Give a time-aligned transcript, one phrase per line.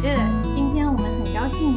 [0.00, 0.14] 喜日，
[0.54, 1.74] 今天我们很高兴，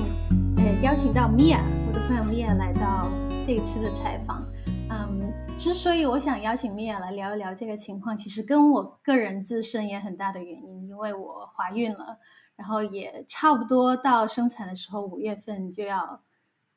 [0.58, 3.10] 呃，邀请到米娅，我的朋友米娅来到
[3.48, 4.46] 这一次的采访。
[4.92, 12.20] 嗯，之所以我想邀请米娅来聊一聊这个情况，其实跟我个人自身也很大的原因，因为我怀孕了，
[12.56, 16.22] 然后也差不多到生产的时候，五月份就要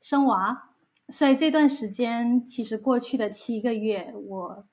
[0.00, 0.70] 生娃，
[1.10, 4.64] 所以这段时间，其实过去的七个月，我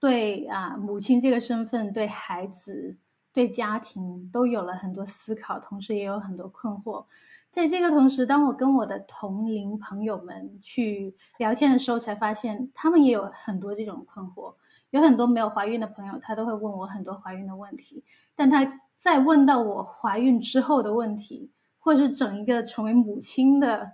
[0.00, 2.96] 对啊母亲这个身份，对孩子。
[3.34, 7.04] 对家庭都有了很多思考，同时也有很多困惑。
[7.50, 14.54] 在这个同时，当我跟我的同龄朋友们去聊天的时候，才发现他们也有很多这种困惑。
[14.90, 18.04] 有很多没有怀孕的朋友，他都会问我很多怀孕的问题。
[18.36, 23.92] 但他在问到我怀孕之后的问题，或是整一个成为母亲的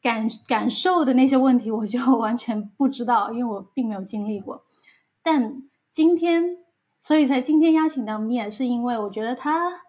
[0.00, 4.64] 感感受的那些问题，我就完全不知道，因为我并没有经历过。
[5.22, 6.56] 但今天。
[7.00, 9.82] 所以才今天邀请到米娅，是因为我觉得她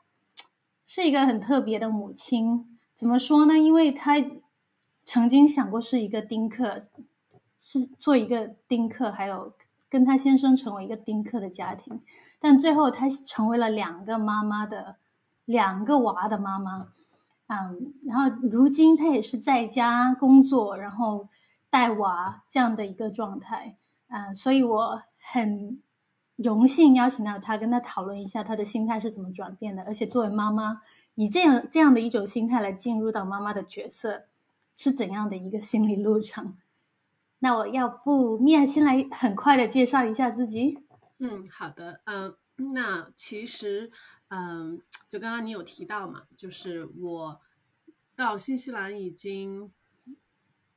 [0.85, 2.79] 是一个很特别的母亲。
[2.95, 3.57] 怎么说呢？
[3.57, 4.15] 因为她
[5.03, 6.81] 曾经想过是一个丁克，
[7.59, 9.53] 是做一个丁克，还有
[9.89, 12.01] 跟她先生成为一个丁克的家庭。
[12.39, 14.95] 但最后她成为了两个妈妈的
[15.43, 16.87] 两个娃的妈妈。
[17.47, 21.27] 嗯，然后如今她也是在家工作，然后
[21.69, 23.75] 带娃这样的一个状态。
[24.07, 25.81] 嗯，所以我很。
[26.41, 30.81] 荣幸邀请到他，跟他讨论一下他的心态是怎么转变的，而且作为妈妈，
[31.15, 34.23] 以这样这样的一种心态来进入到妈妈的角色，
[34.73, 36.57] 是怎样的一个心理路程？
[37.39, 40.79] 那我要不米娅先来很快的介绍一下自己。
[41.17, 42.33] 嗯，好的，嗯，
[42.73, 43.91] 那其实，
[44.29, 47.41] 嗯，就刚刚你有提到嘛，就是我
[48.15, 49.69] 到新西兰已经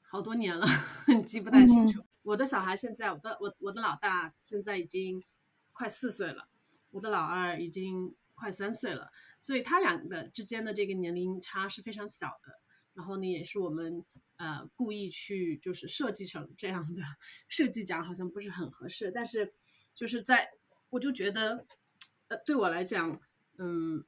[0.02, 0.66] 好多年了，
[1.24, 2.02] 记不太清楚。
[2.24, 5.22] 我的小孩现在，我的我我的老大现在已经。
[5.72, 6.48] 快四岁了，
[6.90, 12.60] 我的老二已经快三岁了，所以他俩的之间的这个年龄差是非常小的。
[12.94, 14.04] 然后呢，也是我们
[14.36, 17.02] 呃故意去就是设计成这样的，
[17.48, 19.54] 设计讲好像不是很合适，但是
[19.94, 20.50] 就是在
[20.90, 21.66] 我就觉得，
[22.28, 23.18] 呃，对我来讲，
[23.56, 24.04] 嗯，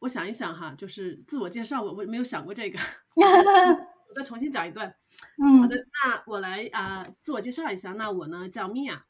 [0.00, 2.78] 我想一想哈，就是自我介绍，我我没有想过这个。
[4.14, 4.94] 再重新讲一段，
[5.42, 7.92] 嗯，好的，那我来啊，自我介绍一下。
[7.94, 9.04] 那我呢叫米娅，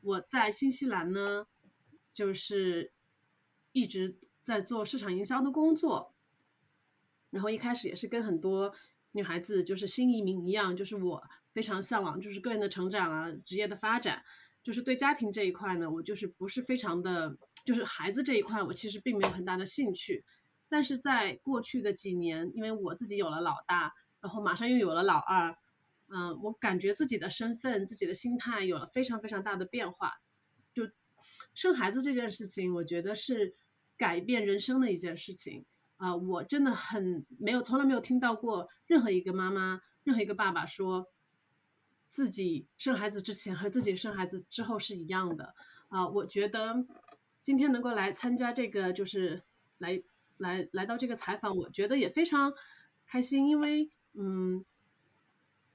[0.00, 1.46] 我在新西兰呢，
[2.12, 2.92] 就是
[3.72, 6.14] 一直在做市场营销的工作。
[7.30, 8.74] 然后一开始也是跟很多
[9.12, 11.22] 女孩子就是新移民一样，就是我
[11.52, 14.24] 非常向往就是个人的成长啊，职业的发展，
[14.62, 20.24] 就是对家庭这一块呢，我就是不是非常的，就是孩子这一块，我其实并没有很大的兴趣。
[20.68, 23.94] 但是在过去的几年，因为我自己有了老大。
[24.20, 25.56] 然后马上又有了老二，
[26.08, 30.20] 嗯，我感觉自己的身份、自己的心态有了非常非常大的变化。
[30.74, 30.88] 就
[31.54, 33.54] 生孩子这件事情，我觉得是
[33.96, 35.64] 改变人生的一件事情。
[35.96, 41.06] 啊，我真的很没有，从来没有听到过任何一个妈妈、任何一个爸爸说
[42.08, 45.54] 自己生孩子之前和自己生孩子之后是一样的。
[45.88, 46.84] 啊，我觉得
[47.42, 49.42] 今天能够来参加这个，就是
[49.78, 50.02] 来
[50.36, 52.52] 来来到这个采访，我觉得也非常
[53.06, 53.90] 开心，因为。
[54.14, 54.64] 嗯，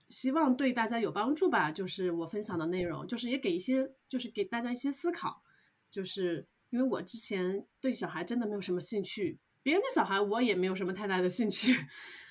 [0.09, 1.71] 希望对大家有帮助吧。
[1.71, 5.41] 就是我分享的内容，就是也给一些，就是给大家一些思考。
[5.89, 11.73] 就是因为我之前对小孩真的没有什么兴趣，别人的小孩我也没有什么太大的兴趣。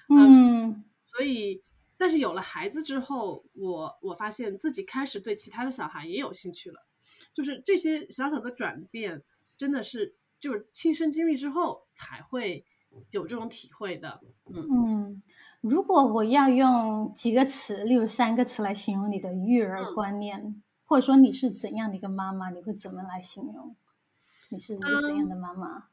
[0.09, 1.63] 嗯，所以，
[1.97, 6.87] 但是有了孩子之后，我我发现自己开始对其他的小孩也有兴趣了。
[7.33, 9.23] 就是这些小小的转变，
[9.57, 12.65] 真的是就是亲身经历之后才会
[13.11, 14.21] 有这种体会的。
[14.45, 15.23] 嗯。
[15.65, 23.75] 如果我要用几个词，例如三个词来形容你的育儿观念，或者说你是怎样的一个妈妈，你会怎么来形容？
[24.51, 25.87] 你是一个怎样的妈妈？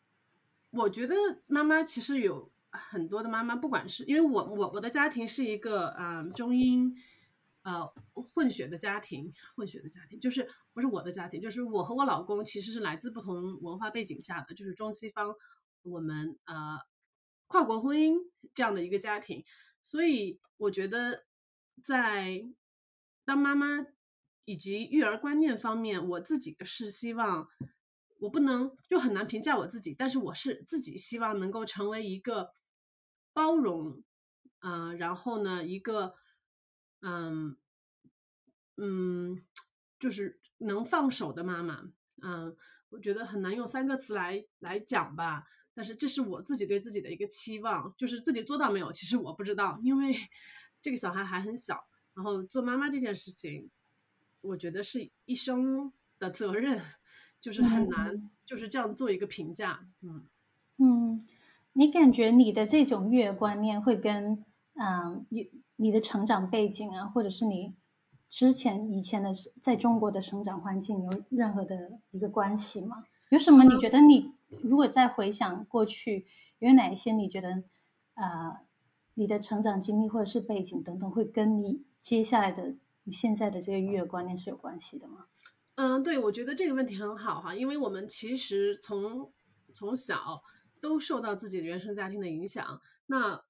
[0.72, 1.16] 我觉得
[1.48, 6.94] 妈妈其实有很多的妈妈，不管是因为我我我的家庭是一个嗯中英
[7.64, 15.34] 呃混血的家庭，混血的家庭就是不是我的家庭，就是我和我老公其实是来自不同文化背景下的，就是中西方
[15.84, 16.91] 我们呃。
[17.52, 18.18] 跨国婚姻
[18.53, 19.44] 这样的一个家庭，
[19.82, 21.26] 所以我觉得
[21.84, 22.46] 在
[23.26, 23.86] 当妈妈
[24.46, 27.50] 以及育儿观念方面，我自己是希望
[28.22, 32.53] 我不能就很难评价我自己，但是我是自己希望能够成为一个
[33.34, 34.02] 包容，
[34.62, 36.16] 嗯，然后呢，一个
[37.02, 37.58] 嗯
[38.78, 39.44] 嗯，
[40.00, 42.56] 就是能放手的妈妈，嗯，
[42.92, 45.44] 我觉得很难用三个词来来讲吧。
[45.73, 50.16] 但是这是我自己对自己的一个期望，就是自己做到没有，其实我不知道，因为
[50.82, 51.85] 这个小孩还很小。
[52.14, 53.70] 然后做妈妈这件事情，
[54.41, 56.82] 我觉得是一生的责任，
[57.40, 59.88] 就是很难就是这样做一个评价。
[60.02, 60.26] 嗯
[60.78, 61.26] 嗯，
[61.72, 67.73] 你感觉你的这种育儿观念会跟嗯你你的成长背景啊，或者是你
[68.29, 69.32] 之前以前的
[69.62, 73.06] 在中国的生长环境有任何的一个关系吗？
[73.29, 76.26] 有什么你觉得你如果再回想过去，
[76.59, 77.64] 有哪一些你觉得
[78.16, 78.59] 呃
[79.14, 85.28] 你的成长经历或者是背景等等，会跟你接下来的你现在的这个育儿观念是有关系的吗？
[85.76, 89.32] 嗯，对，我觉得这个问题很好哈，因为我们其实从
[89.74, 90.44] 从小
[90.80, 92.82] 都受到自己的原生家庭的影响。
[93.08, 93.44] 那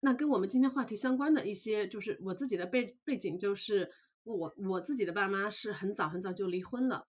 [0.00, 3.92] 那跟我们今天话题相关的一些，就是我自己的背背景，就是
[4.24, 7.06] 我我自己的爸妈是很早很早就离婚了，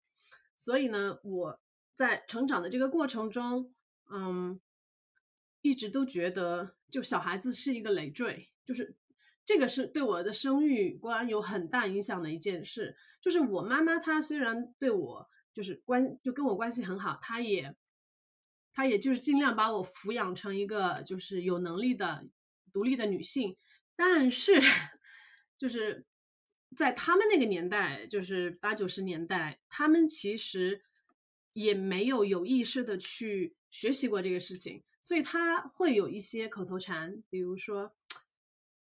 [0.58, 1.60] 所以呢，我
[2.02, 3.74] 在成长的这个过程中，
[4.12, 4.60] 嗯，
[5.62, 8.96] 一直都觉得就小孩子是一个累赘，就是。
[9.44, 17.76] 这个是对我的生育观有很大影响的一件事，就是我妈妈她虽然对我就是关就跟我关系很好，她也，
[18.72, 22.24] 她也就是尽量把我抚养成一个就是有能力的
[22.72, 23.58] 独立的女性，
[23.96, 24.62] 但是
[25.58, 26.06] 就是
[26.78, 30.84] 在他们那个年代，就是八九十年代，他们其实
[31.54, 37.94] 也没有有意识的去学习过这个事情，所以他会有一些口头禅，比如说。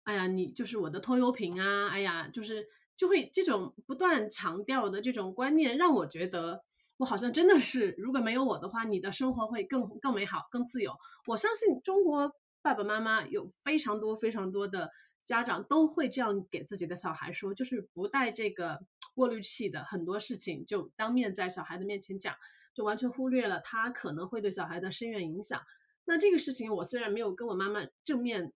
[0.06, 1.88] 哎呀，你就是我的拖油瓶啊！
[1.88, 2.68] 哎呀，就是
[2.98, 6.66] 就会这种不断强调的这种观念，让我觉得
[6.98, 10.92] 我好像真的是，如果没有我的话，你的生活会更更美好、更自由。
[11.26, 14.92] 我相信中国爸爸妈妈有非常多非常多的
[15.26, 18.82] 家长都会这样给自己的小孩说，就是不带这个
[19.14, 22.36] 过滤器的，很多事情就当面在小孩的面前讲，
[22.74, 25.62] 就完全忽略了他可能会对小孩的深远影响。
[26.06, 28.52] 那这个事情，我虽然没有跟我妈妈正面。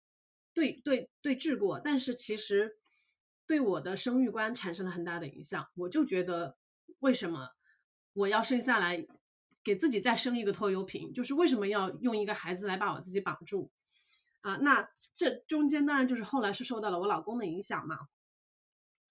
[0.54, 2.78] 对对对峙过，但是其实
[3.46, 5.68] 对我的生育观产生了很大的影响。
[5.76, 6.58] 我就觉得，
[6.98, 7.50] 为什么
[8.14, 9.06] 我要生下来
[9.64, 11.14] 给自己再生一个拖油瓶？
[11.14, 13.70] 就是为什么要用一个孩子来把我自己绑住
[14.42, 14.58] 啊？
[14.58, 18.08] 那这中间当然就是后来是受到了我老公的影响嘛。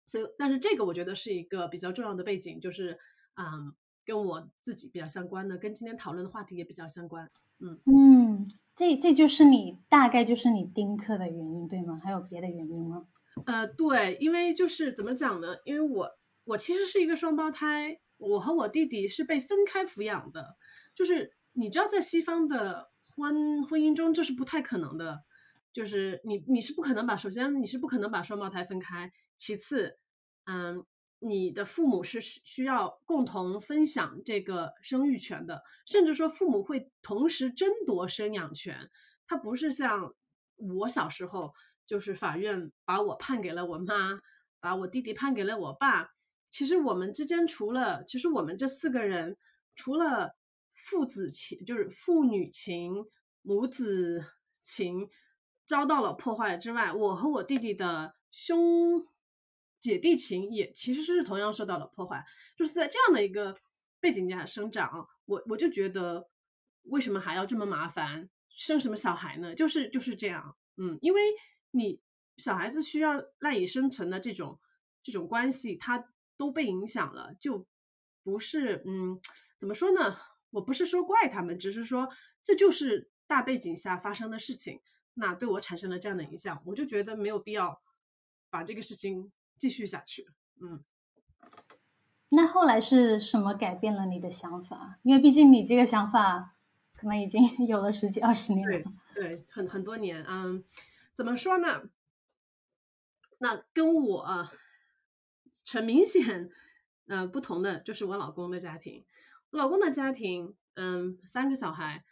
[0.05, 2.99] 所以，但是这个我觉得是一个比较重要的背景，就是
[3.37, 3.75] 嗯，
[4.05, 7.31] 跟我自己比较相关的，跟今天讨论的话题也比较相关。
[7.59, 8.49] 嗯嗯。
[8.77, 11.99] 这这就是你大概就是你丁克的原因对吗？
[12.05, 13.07] 还有别的原因吗？
[13.47, 15.57] 呃，对，因为就是怎么讲呢？
[15.65, 16.11] 因为我
[16.45, 20.57] 我其实是一个双胞胎，我和我弟弟是被分开抚养的。
[20.95, 25.25] 就是你知道，在西方的婚婚姻中，这是不太可能的。
[25.73, 29.99] 就是你你是不可能把首先你是不可能把双胞胎分开，其次，
[30.45, 30.85] 嗯。
[31.19, 38.91] 你的父母是需要共同分享这个生育权的，甚至说父母会同时争夺生养权。
[39.27, 40.13] 他不是像
[40.57, 41.55] 我小时候，
[41.87, 44.21] 就是法院把我判给了我妈，
[44.61, 46.11] 把我弟弟判给了我爸。
[46.51, 49.39] 其实我们之间除了，其实我们这四个人
[49.75, 50.37] 除了
[50.87, 53.05] 父子情，就是父女情、
[53.43, 54.25] 母子
[54.63, 55.11] 情
[55.65, 59.07] 遭到了破坏之外，我和我弟弟的兄。
[59.79, 62.25] 姐弟情也其实是同样受到了破坏，
[62.57, 63.57] 就是在这样的一个
[64.01, 66.29] 背景下生长，我我就觉得
[66.85, 69.55] 为什么还要这么麻烦，生什么小孩呢？
[69.55, 71.21] 就是就是这样，嗯，因为
[71.73, 72.01] 你
[72.37, 74.59] 小孩子需要赖以生存的这种
[75.05, 77.65] 这种关系，它都被影响了，就
[78.25, 79.21] 不是嗯，
[79.59, 80.17] 怎么说呢？
[80.57, 82.09] 我不是说怪他们，只是说
[82.45, 84.81] 这就是大背景下发生的事情，
[85.15, 87.81] 那对我产生了这样的影响，我就觉得没有必要
[88.51, 89.33] 把这个事情。
[89.59, 90.27] 继续下去，
[90.61, 90.85] 嗯，
[92.29, 94.99] 那后来是什么改变了你的想法？
[95.03, 96.55] 因为毕竟你这个想法
[96.95, 100.63] 可能已经 有了十几二十年了，对，很很多年，嗯，
[101.15, 101.85] 怎么说呢？
[103.39, 104.47] 那跟我
[105.73, 106.51] 很明显，
[107.07, 109.07] 呃，不同的就是我老公的家庭，
[109.51, 112.05] 我老公的家庭，嗯，三个小孩，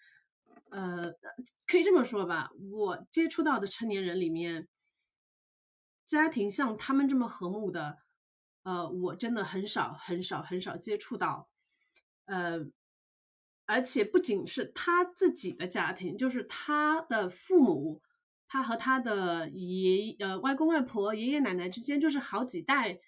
[0.70, 1.12] 呃，
[1.66, 4.68] 可以这么说吧，我接触到的成年人里面。
[6.06, 7.96] 家庭像他们这么和睦的，
[8.62, 11.48] 呃，我真的很少很少很少接触到，
[12.26, 12.58] 呃，
[13.64, 18.02] 而且不仅是他自己的家庭，就是他的父母，
[18.46, 23.00] 他和他的爷呃外公外婆、爷爷奶奶之间，就是好几代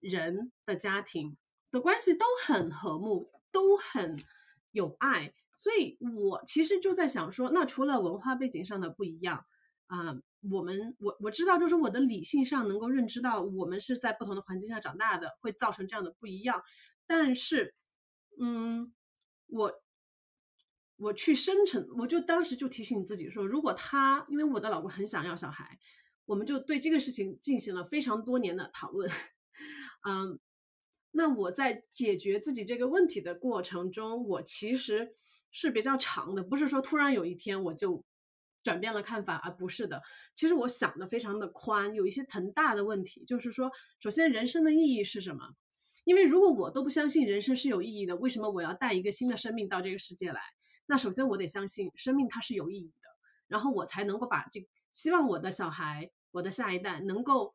[0.00, 1.38] 人的家庭
[1.72, 4.18] 的关系都很和睦，都很
[4.72, 5.32] 有爱。
[5.54, 9.46] 所以我其实就在想说，那除了文化背景上的不一样
[9.86, 10.18] 啊。
[10.52, 16.62] 我们我我知道，就是我的理性上能够认知到，我们是在不同的环境下长大的，会造成这样的不一样。
[17.06, 17.74] 但是，
[18.38, 18.92] 嗯，
[19.46, 19.72] 我
[20.96, 25.78] 我去生成，我就当时就提醒自己说，如果他，因为我的老公很想要小孩，
[26.26, 29.10] 我们就对这个事情进行了非常多年的讨论。
[30.06, 30.38] 嗯，
[31.16, 35.14] 那我在解决自己这个问题的过程中，我其实
[35.52, 38.04] 是比较长的，不是说突然有一天我就
[38.64, 40.02] 转变了看法，而不是的。
[40.34, 45.54] 其实我想的非常的宽，有一些很大的问题，就是说，首先人生的意义是什么？
[46.02, 50.40] 因为如果我都不相信人生是有意义的，为什么我要带一个新的生命到这个世界来？
[50.86, 53.08] 那首先我得相信生命它是有意义的，
[53.46, 57.54] 然后我才能够把这希望我的小孩、我的下一代能够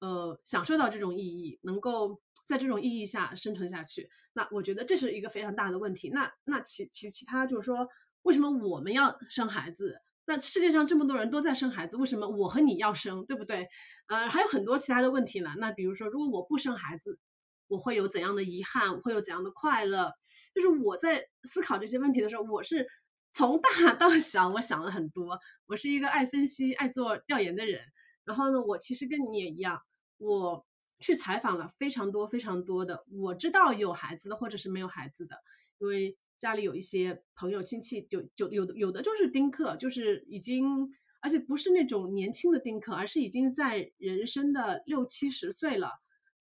[0.00, 2.20] 呃享受到这种意义，能够。
[2.50, 6.10] 在这种意义下生存下去，那我觉得这是一个非常大的问题。
[6.10, 7.88] 那那其其其他就是说，
[8.22, 10.00] 为什么我们要生孩子？
[10.26, 13.68] 那世界上这么多人都在生孩子，为什么我和你要生，对不对？
[14.08, 15.54] 呃，还有很多其他的问题呢。
[15.58, 17.20] 那比如说，如果我不生孩子，
[17.68, 18.92] 我会有怎样的遗憾？
[18.92, 20.12] 我会有怎样的快乐？
[20.52, 22.84] 就是我在思考这些问题的时候，我是
[23.32, 25.38] 从大 到小，我想了很多。
[25.66, 27.80] 我是一个爱分析、爱做调研的人。
[28.24, 29.80] 然后呢，我其实跟你也一样，
[30.18, 30.66] 我。
[31.00, 35.42] 去采访了非常多非常多的，我知道有孩子的或者是没有孩子的，
[35.78, 40.88] 因为家里有一些朋友亲戚就就有的有的就是丁克，就是已经
[41.20, 46.00] 而且不是那种年轻的丁克，而是已经在人生的六七十岁了，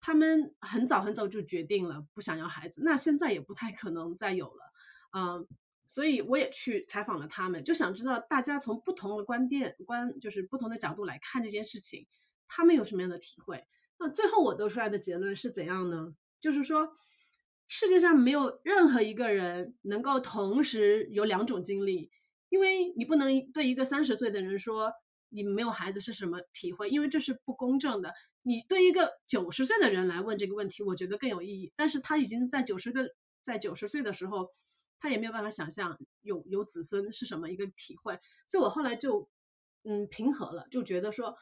[0.01, 4.73] 他们很早很早就决定了不想要孩子，那现在也不太可能再有了，
[5.17, 5.47] 嗯，
[5.87, 12.07] 所以我也去采访了他们，就想知道大家从不同的观点观就是不同的角度来看这件事情，
[12.49, 13.65] 他们有什么样的体会。
[14.03, 16.13] 那最后我得出来的结论是怎样呢？
[16.41, 16.93] 就是说，
[17.69, 22.11] 世界上没有任何一个人能够同时有两种经历，
[22.49, 24.93] 因为你不能对一个三十岁的人说
[25.29, 28.13] 你没有孩子是什么体会，因为这是不公正的。
[28.43, 31.73] 你对一个九十岁的人来问这个问题，我觉得更有意义。
[31.77, 34.51] 但是他已经在九十的在九十岁的时候，
[34.99, 38.19] 他也没有办法想象有有子孙是什么一个体会，
[38.49, 39.29] 所以我后来就
[39.85, 41.37] 嗯平和了，就觉得说，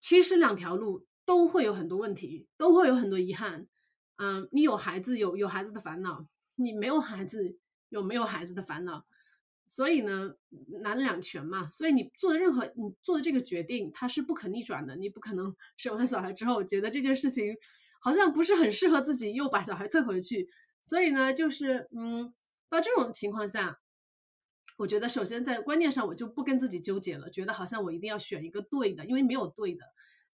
[0.00, 1.06] 其实两条路。
[1.24, 3.66] 都会有很多问题，都会有很多遗憾。
[4.16, 6.26] 嗯，你有孩子有有孩子的烦恼，
[6.56, 9.04] 你没有孩子有没有孩子的烦恼。
[9.66, 10.34] 所以呢，
[10.82, 11.70] 难两全嘛。
[11.70, 14.96] 所以你做的任何你做的这个决定，它是不可逆转的。
[14.96, 17.56] 你不可能生完小孩之后觉得这件事情
[18.00, 20.50] 好像不是很适合自己，又把小孩退回去。
[20.84, 22.34] 所以呢，就是嗯，
[22.68, 23.80] 到这种情况下，
[24.76, 29.84] 我觉得首先在观念上我就不跟自己纠结了，觉得好像我一定要选一个对的，因为没有对的。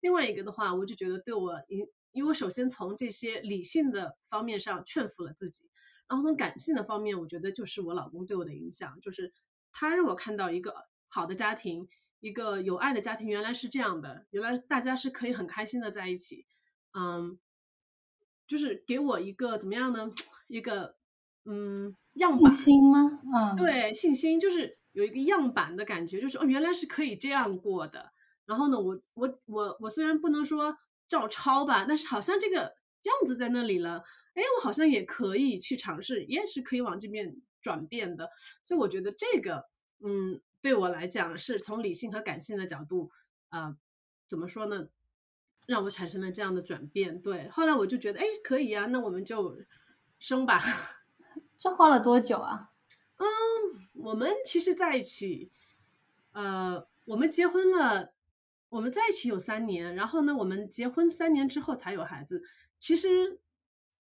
[0.06, 5.68] 另外一个的话，我就觉得对我，因因为我首先从这些理性的方面上劝服了自己，
[6.08, 9.32] 然后从感性的方面，我觉得就是我老公对我的影响，就是
[9.72, 11.88] 他让我看到一个好的家庭，
[12.20, 16.46] 一个有爱的家庭原来是这样的，原来大家是可以很开心的在一起，
[16.96, 17.36] 嗯，
[18.46, 20.12] 就是给我一个怎么样呢？
[20.46, 20.94] 一个
[21.46, 23.20] 嗯样信心吗？
[23.34, 28.12] 嗯，对，信心就是有一个样板的感觉，就是哦，原来是可以这样过的。
[28.46, 32.58] 然后呢，我我我我虽然不能说照抄吧，但是好像这个
[33.02, 38.30] 样子在那里了，哎，我好像也可以去尝试，也是可以往这边转变的。
[38.62, 39.66] 所以我觉得这个，
[40.00, 43.10] 嗯，对我来讲是从理性和感性的角度，
[43.48, 43.76] 啊，
[44.28, 44.88] 怎么说呢，
[45.66, 47.20] 让我产生了这样的转变。
[47.20, 49.58] 对，后来我就觉得，哎，可以啊，那我们就
[50.18, 50.60] 生吧。
[51.58, 52.70] 这花了多久啊？
[53.16, 53.26] 嗯，
[53.94, 55.50] 我们其实在一起，
[56.32, 58.14] 呃，我们结婚了。
[58.68, 62.42] 我们在一起有三年，然后呢，我们结婚三年之后才有孩子。
[62.78, 63.40] 其实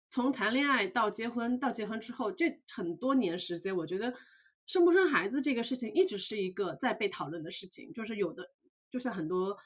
[0.10, 4.14] 从谈恋爱到结婚到结婚之后，这很多年时间，我觉得
[4.66, 7.92] 生不生孩子这个事情一直是一个在被讨论的事情。
[7.92, 8.52] 就是有的，
[8.90, 9.58] 就像很多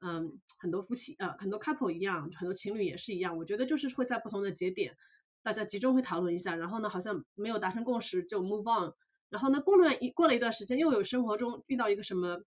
[0.00, 3.36] 嗯很多夫妻呃很多 couple 一样，很多情侣也是一样。
[3.36, 4.96] 我觉得就是会在不同的节点，
[5.42, 8.94] 大家集中会讨论一下，然后呢，好像没有达成共识就 move on。
[9.28, 12.42] 然后呢，过了一过了一段时间，又有生活中遇到一个什么。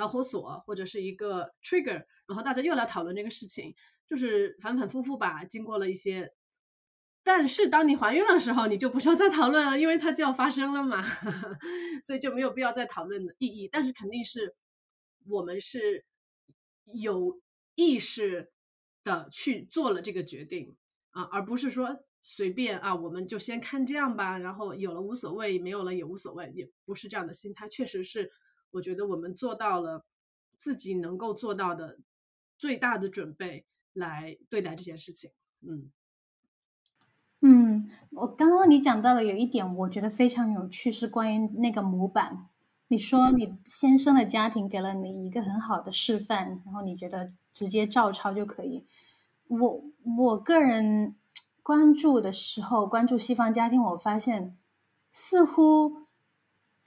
[0.00, 3.74] 导火索或者是一个 trigger，然后大家又来讨论这个事情，
[4.08, 5.44] 就是反反复复吧。
[5.44, 6.32] 经过了一些，
[7.22, 11.02] 但是当你怀孕的时候，你就不需要再讨论了，因为它就要发生了嘛，
[12.02, 13.68] 所以就没有必要再讨论的意义。
[13.70, 14.54] 但是肯定是
[15.28, 16.06] 我们是
[16.94, 17.38] 有
[17.74, 18.50] 意识
[19.04, 20.74] 的去做了这个决定
[21.10, 28.32] 啊，而不是说随便啊，我们就先看这样吧，然后有了无所谓，没有了也无所谓，也不是这样的心态，确实是。
[28.72, 30.04] 我觉得我们做到了
[30.56, 31.98] 自己能够做到的
[32.58, 35.30] 最大的准备来对待这件事情。
[35.62, 35.90] 嗯
[37.40, 42.48] 嗯，我刚刚你讲到了有一点，我觉得非常有趣，是关于那个模板。
[42.88, 48.84] 你说你先生的家庭给了你一个很好的示范，然后你觉得直接照抄就可以。
[49.48, 49.84] 我
[50.18, 51.16] 我个人
[51.62, 54.56] 关注的时候，关注西方家庭，我发现
[55.10, 56.09] 似乎。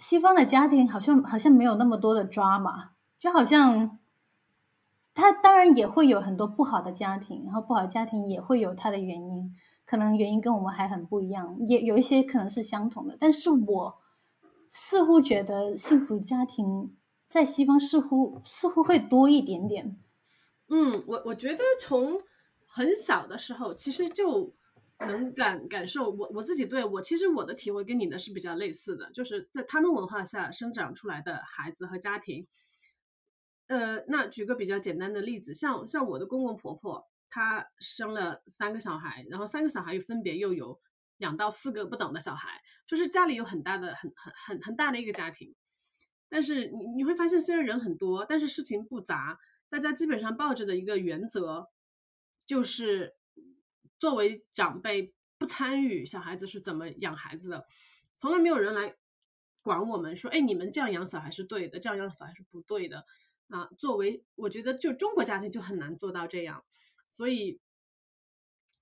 [0.04, 3.98] 西方的家庭好像好像没有那么多的抓嘛，就好像
[5.14, 9.56] 他当然也会有很多不好的家庭，然后不好的家庭也会有它的原因，
[9.86, 13.16] 可能原因跟我们还很不一样，也有一些可能是相同的。
[13.18, 13.96] 但是我
[14.68, 16.94] 似乎觉得幸福家庭
[17.28, 19.96] 在西方似乎似乎会多一点点。
[20.68, 22.20] 嗯，我我觉得从
[22.68, 24.52] 很小的时候其实就
[25.06, 32.48] 能感感受，我我自己对我其实我的体会跟你的是比较类似的，就是在他们文化下生长出来的孩子和家庭。
[33.68, 40.80] 呃，那举个比较简单的例子，像像我的公公婆婆，他生了三个小孩，然后三个小孩又分别又有
[41.18, 45.56] 两到四个不等的小孩，就是家里有很大的很很很很大的一个家庭。
[46.30, 49.40] 但是你你会发现，虽然人很多，但是事情不杂。
[49.70, 51.70] 大家基本上抱着的一个原则，
[52.46, 53.16] 就是
[54.00, 57.66] 作为长辈不参与小孩子是怎么养孩子的，
[58.18, 58.96] 从来没有人来
[59.62, 63.06] 管我们说，哎，你们这样养小孩是对的，这样养小孩是不对的。
[63.50, 66.64] 啊，作为我觉得就中国家庭就很难做到这样，
[67.10, 67.60] 所以，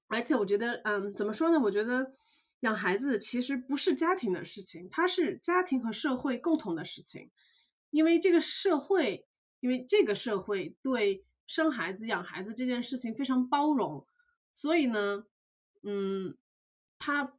[0.07, 1.59] 而且我觉得，嗯，怎么说呢？
[1.59, 2.13] 我觉得
[2.61, 7.29] 养孩子其实不是家庭的事情，它是家庭和社会共同的事情，
[7.89, 9.27] 因为这个社会。
[9.59, 14.07] 因为这个社会对生孩子、养孩子这件事情非常包容，
[14.53, 15.25] 所以呢，
[15.83, 16.37] 嗯，
[16.99, 17.37] 他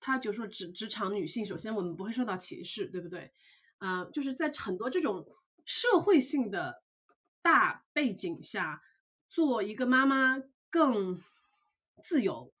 [0.00, 3.32] 他就说职职场女性，首先我们不会受到歧视，对不对？
[3.78, 5.26] 啊，就是在很多这种
[5.64, 6.82] 社会性的
[7.42, 8.82] 大背景下，
[9.28, 11.22] 做一个妈妈更
[12.02, 12.52] 自由、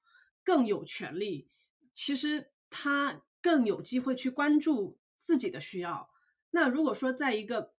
[0.44, 1.48] 更有权利，
[1.94, 6.10] 其实她更有机会去关注自己的需要。
[6.50, 7.74] 那如果说在一个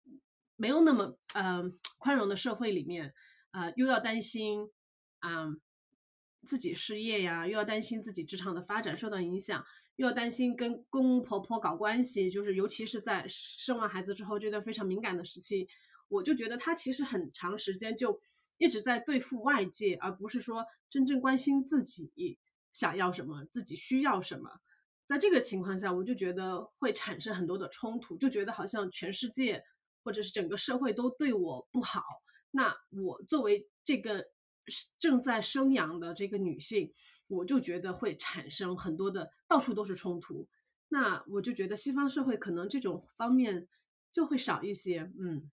[0.55, 3.13] 没有那么呃宽容的社会里面，
[3.51, 4.69] 啊，又要担心
[5.19, 5.47] 啊
[6.45, 9.65] 自己失业呀，又要担心自己职场的发展受到影响，
[9.95, 15.67] 又要担心跟公公婆婆搞关系，就是尤其是在生完孩子之后这段非常敏感的时期，
[16.07, 18.19] 我就觉得他其实很长时间就
[18.57, 22.37] 一直在对付外界，而不是说真正关心自己
[22.71, 24.59] 想要什么，自己需要什么。
[25.05, 29.63] 在这个情况下，我就觉得会产生很多的冲突，就觉得好像全世界。
[30.01, 32.01] 或者是整个社会都对我不好，
[32.51, 34.25] 那我作为这个
[34.99, 36.93] 正在生养的这个女性，
[37.27, 40.47] 我就觉得会产生很多的到处都是冲突。
[40.89, 43.67] 那我就觉得西方社会可能这种方面
[44.11, 45.51] 就会少一些，嗯，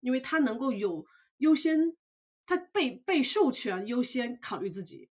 [0.00, 1.04] 因为他能够有
[1.38, 1.96] 优先，
[2.46, 5.08] 他被被授权优先考虑自己，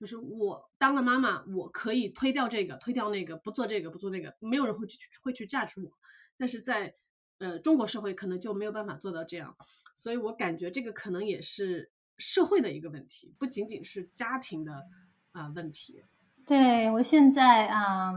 [0.00, 5.92] 就是我当了妈妈，我可以推掉这个，推掉那个，不做这个，不做那个，没有人会去会去架住我，
[6.38, 6.94] 但是在
[7.38, 9.54] 呃，中国社会可能就没有办法做到这样，
[9.94, 14.86] 所以我感觉这个可能也是社会的一个问题，不仅仅是家庭的
[15.32, 16.02] 啊问题。
[16.44, 18.12] 对我现在啊，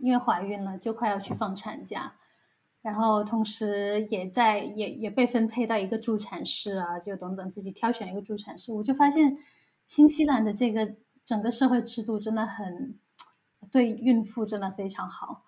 [0.00, 2.14] 因为怀孕了，就快要去放产假，
[2.82, 9.36] 然后同时也在也也被分配到一个助产士啊，就等等自己挑选一个助产士，我就发现
[9.86, 12.98] 新西兰的这个整个社会制度真的很
[13.70, 15.44] 对孕妇真的非常好，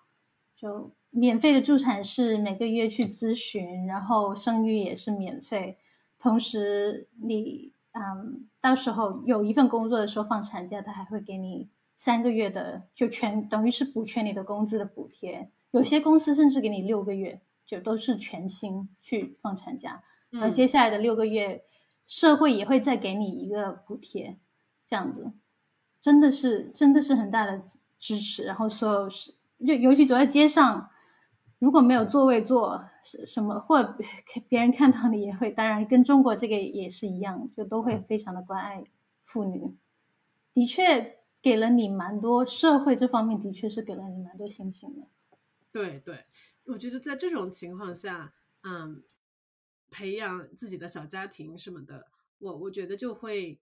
[0.55, 0.93] 就。
[1.11, 5.79] 免费的助产士每个月去咨询，然后生育也是免费。
[6.19, 15.51] 同时，你嗯，到时候有一份工作的时候放产假，他还会给你三个月的，就全等于是补全你的工资的补贴。
[15.71, 20.01] 有些公司甚至给你六个月，就都是全薪去放产假。
[20.41, 21.63] 而接下来的六个月，
[22.05, 24.37] 社会也会再给你一个补贴，
[24.87, 25.33] 这样子，
[26.01, 27.61] 真的是真的是很大的
[27.99, 28.43] 支持。
[28.43, 30.89] 然后所有是，尤尤其走在街上。
[31.59, 33.83] 如果没有座位坐，什什么或
[34.47, 38.83] 别人看到你也会，当然跟中国这个也是一样，就都会非常的关爱
[39.25, 39.75] 妇女。
[40.53, 45.07] 的确给了你蛮多，社会这方面的确是给了你蛮多信心的。
[45.71, 46.25] 对对，
[46.65, 49.03] 我觉得在这种情况下，嗯，
[49.91, 52.07] 培养自己的小家庭什么的，
[52.39, 53.59] 我我觉得就会，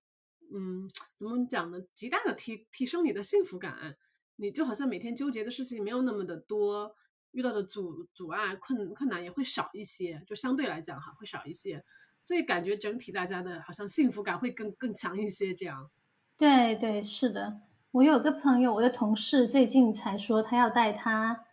[0.54, 1.82] 嗯，怎么讲呢？
[1.94, 3.98] 极大的提提升你的幸福感，
[4.36, 6.96] 你就好像每天纠结的事情没有那么的多。
[7.32, 11.84] 遇到的阻阻碍困困难也会少一些，就相对来讲哈会少一些，
[12.22, 15.54] 所以感觉整体大家的好像幸福感会更更强一些。
[15.54, 15.90] 这样，
[16.36, 17.62] 对对是的，
[17.92, 21.46] 我有个朋友，我的同事最近才说他要带他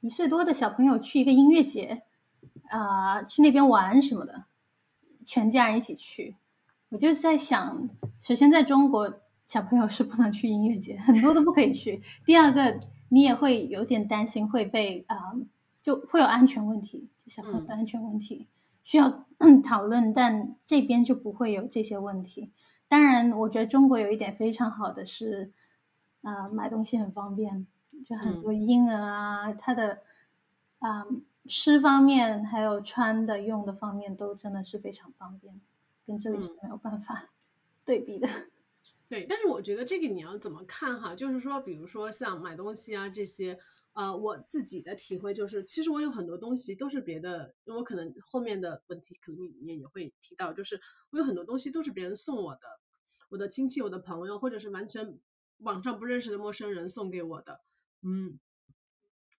[0.00, 2.02] 一岁多的小朋友去一个音乐节，
[2.70, 4.46] 啊，去那边玩什么的，
[5.24, 6.36] 全家人一起去。
[6.88, 7.88] 我就在想，
[8.18, 12.02] 首先在中国小朋友是不能去音乐节，很多都不可以去。
[12.24, 12.80] 第二个。
[13.08, 15.34] 你也会有点担心会被啊，
[15.82, 18.46] 就会有安全问题，就小朋友的安全问题
[18.84, 19.26] 需要
[19.64, 22.50] 讨论，但这边就不会有这些问题。
[22.88, 25.52] 当然，我觉得中国有一点非常好的是，
[26.22, 27.66] 啊，买东西很方便，
[28.04, 29.98] 就很多婴儿啊，他的
[30.78, 31.06] 啊
[31.46, 35.60] 吃方面还有穿的用的方面都真的是非常方便。
[36.06, 37.28] 跟这里是没有办法
[37.84, 38.26] 对比的。
[39.08, 41.14] 对，但是我觉得这个你要怎么看哈？
[41.14, 43.58] 就是说，比如说像买东西啊这些，
[43.94, 50.78] 呃，我自己的体会就是，其实我有很多东西都是别的，因为我可能后面的问题可能里面也会提到，就是
[51.10, 52.60] 我有很多东西都是别人送我的，
[53.30, 55.18] 我的亲戚、我的朋友，或者是完全
[55.60, 57.62] 网上不认识的陌生人送给我的。
[58.02, 58.38] 嗯，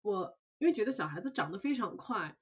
[0.01, 2.35] 我因为觉得小孩子长得非常快，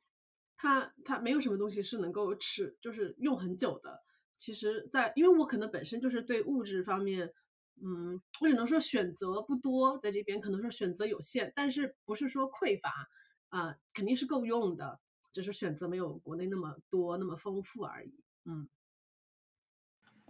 [0.56, 4.02] 他他没有什么东西是能够吃，就是用很久的。
[4.38, 7.34] 其实，在因为我可能本身就是对物质方面，
[7.82, 13.10] 嗯，我只能说选择不多，在这边可能说选择有限，但是不是说匮乏
[13.50, 15.00] 啊，肯定是够用的，
[15.34, 18.14] 只是选择没有国内那么多那么丰富而已。
[18.46, 18.70] 嗯，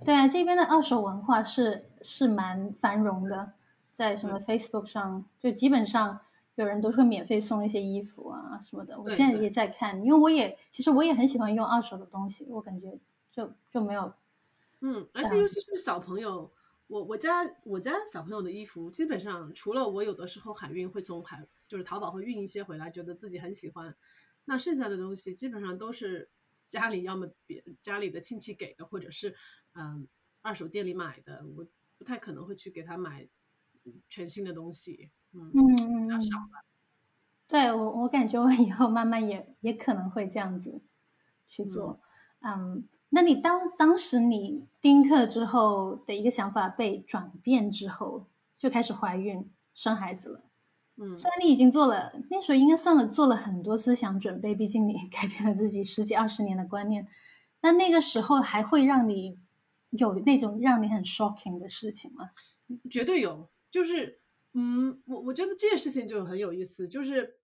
[0.05, 3.53] 对啊，这边的二手文化是是蛮繁荣的，
[3.91, 6.21] 在什么 Facebook 上，就基本上
[6.55, 8.97] 有人都会免费送一些衣服啊什么的。
[8.99, 12.97] 我现在也在看，因为我也其实我也很喜欢用二手的东西，我感觉。
[13.37, 14.11] 就就没有，
[14.79, 16.51] 嗯，而且尤其是小朋友，
[16.87, 23.95] 我我家我家小朋友的衣服，基本上除了我有的时候海运会从海就是淘宝会运一些回来，觉得自己很喜欢，
[24.45, 26.31] 那剩下的东西基本上都是
[26.63, 29.35] 家里要么别家里的亲戚给的，或者是
[29.73, 30.07] 嗯
[30.41, 31.63] 二手店里买的，我
[31.99, 33.27] 不太可能会去给他买
[34.09, 36.65] 全新的东西，嗯嗯，比较少了。
[37.45, 40.81] 对我我感觉我以后慢慢也也可能会这样子
[41.47, 42.06] 去做，嗯。
[43.09, 48.25] 那你当当时你丁克之后的一个想法被转变之后，
[48.57, 50.41] 就开始怀孕生孩子了。
[50.97, 57.07] 嗯，虽然你已经做了，那时候应该算了做了很多思想准备，毕竟你 改变了自己十几二十年的观念。
[57.61, 59.37] 那那个时候还会让你
[59.91, 62.31] 有那种让你很 shocking 的事情吗？
[62.89, 64.19] 绝对有，就是，
[64.53, 67.37] 嗯，我我觉得这件事情就很有意思，就是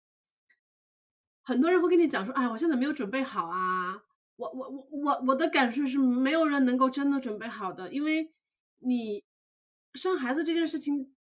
[1.41, 4.03] 很多人会跟你讲说，哎，我现在没有准备好啊。
[4.35, 8.33] 我我我我我的感受是，没有人能够真的准备好的，因为
[8.79, 9.23] 你
[9.93, 11.13] 生孩子这件事情，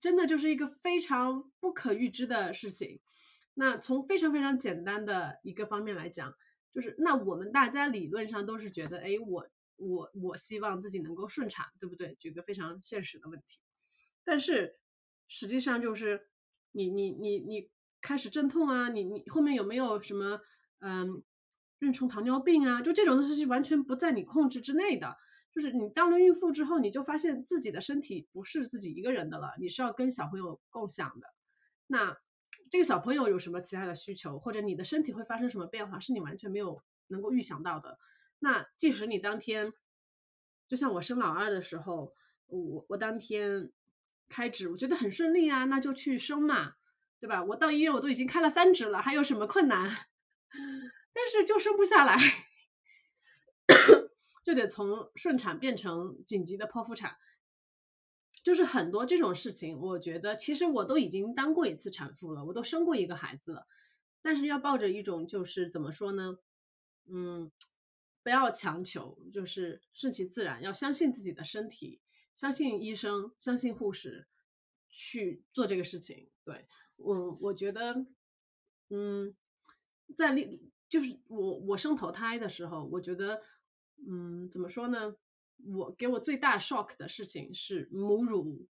[0.00, 3.00] 真的就是一个非常不可预知的事情。
[3.54, 6.32] 那从非常非常简单的一个方面来讲，
[6.72, 12.14] 就是那我们大家理论上都是觉得，哎，我我我希望自己能够顺产，对不对？
[12.20, 13.58] 举个非常现实的问题，
[14.22, 14.76] 但是
[15.26, 16.28] 实际上就是
[16.70, 17.68] 你你你你
[18.00, 20.40] 开始阵痛啊，你你后面有没有什么
[20.78, 21.24] 嗯？
[21.80, 25.16] 妊娠糖尿病啊，就这种东西是完全不在你控制之内的。
[25.54, 31.28] 就是你当了孕妇之后，你就发现自己的身体不是自己一个人的了，你是要跟小朋友共享的。
[31.86, 32.18] 那
[32.68, 37.98] 这个小朋友有什么其他的需求，或者你的身体会发生什么变化，是你完全没有能够预想到的。
[38.40, 39.72] 那即使你当天，
[40.68, 42.12] 就像我生老二的时候，
[42.48, 43.70] 我我当天
[44.28, 46.74] 开指，我觉得很顺利啊，那就去生嘛，
[47.18, 47.42] 对吧？
[47.42, 49.88] 我到医院我都已经开了三指了，还有什么困难？
[51.18, 52.14] 但是就生不下来，
[54.44, 57.16] 就得从顺产变成紧急的剖腹产，
[58.44, 59.80] 就是很多这种事情。
[59.80, 63.66] 我觉得其实我都已经当过一次产妇了，我都生过一个孩子了，
[64.20, 66.38] 但是要抱着一种就是怎么说呢？
[67.06, 67.50] 嗯，
[68.22, 72.02] 不要强求，就是顺其自然，要相信自己的身体，
[72.34, 74.28] 相信医生，相信护士
[74.90, 76.28] 去做这个事情。
[76.44, 76.66] 对
[76.98, 78.04] 我，我觉得，
[78.90, 79.34] 嗯，
[80.14, 80.70] 在另。
[80.88, 83.40] 就是我我生头胎的时候，我觉得，
[84.08, 85.14] 嗯，怎么说呢？
[85.74, 88.66] 我给我最大 shock 的事情是母乳，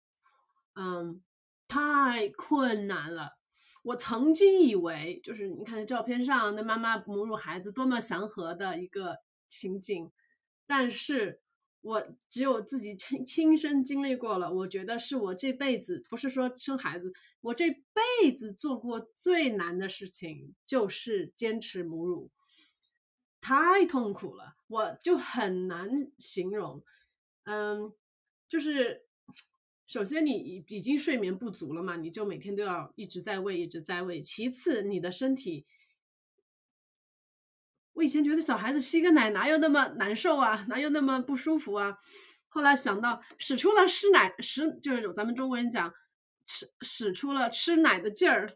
[0.74, 1.22] 嗯，
[1.66, 3.38] 太困难了。
[3.82, 10.10] 我曾经以为，就是你看照片上那妈妈母乳孩子多么祥和的一个情景，
[10.66, 11.40] 但是。
[11.82, 17.12] 我只有自己亲亲身经历过了，我觉得是我这辈子不是说生孩子，
[17.46, 22.30] 我这辈子做过最难的事情就是坚持母乳，
[23.40, 26.82] 太痛苦了，我就很难形容。
[27.44, 27.92] 嗯，
[28.48, 29.06] 就是
[29.86, 30.32] 首先你
[30.68, 34.20] 已经睡眠不足了嘛，你就每天都要一直在喂，一直在喂。
[34.20, 35.66] 其次，你的身体。
[37.92, 41.98] 我以前觉得小孩子吸个奶哪有那么难受啊，哪有那么不舒服啊？
[42.48, 45.94] 后来想到使出了吃奶使，就是咱们中国人讲
[46.46, 48.46] 使使出了吃奶的劲儿，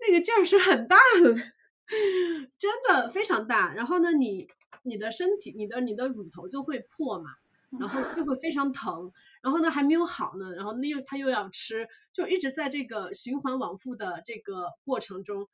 [0.00, 1.34] 那个劲儿是很大的，
[2.58, 3.72] 真的非常大。
[3.72, 4.48] 然后呢，你
[4.82, 7.30] 你的身体，你的你的乳头就会破嘛，
[7.78, 9.12] 然后就会非常疼。
[9.42, 15.48] 然后呢，还没有好呢，然后那又他又要吃，就一直在这个循环往复的这个过程中，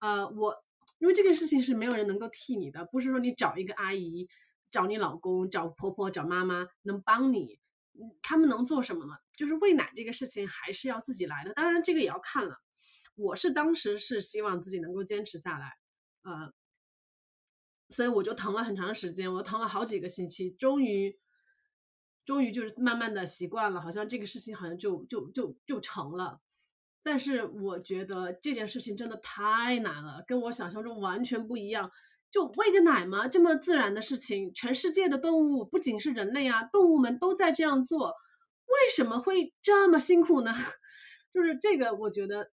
[0.00, 0.56] 呃，我。
[0.98, 4.28] 因为这个事情是没有人能够替你的，不是说你找一个阿姨、
[4.70, 7.58] 找你老公、找婆婆、找妈妈能帮你，
[8.22, 9.14] 他们能做什么呢？
[9.32, 11.52] 就是喂奶这个事情还是要自己来的。
[11.54, 12.60] 当然，这个也要看了。
[13.16, 15.74] 我是当时是希望自己能够坚持下来，
[16.22, 16.52] 呃，
[17.90, 21.18] 所以我就疼了很长时间，我疼了好几个星期，终于，
[22.24, 26.40] 终于就是慢慢的习惯了，好像这个事情好像就就就就成了。
[27.02, 31.90] 但是我觉得这件事情真的太难了，跟我想象中完全不一样。
[32.30, 38.08] 就喂个奶嘛，这么自然的事情，全世界的动物不仅是人类啊，动物们都在这样做，
[38.66, 40.54] 为什么会这么辛苦呢？
[41.34, 42.50] 就是这个，我觉得，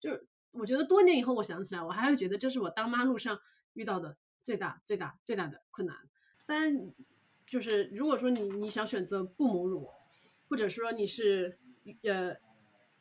[0.00, 3.40] 就是我觉得多年以后我想起来，我还会觉得这是我当妈路上
[3.74, 5.96] 遇到的最大、最大、最大的困难。
[6.46, 6.92] 当然，
[7.48, 9.88] 就是如果说你你想选择不母乳，
[10.48, 11.58] 或者说你是
[12.02, 12.36] 呃。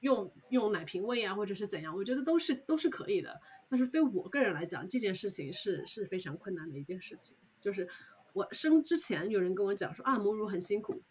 [0.01, 3.41] 用用奶瓶喂啊，或者是怎样，我觉得都是都是可以的。
[3.69, 7.37] 但是对我个人来讲，这件事情是是非常困难的一件事情。
[7.61, 7.87] 就是
[8.33, 11.03] 我生之前，有人跟我讲说啊，母乳很辛苦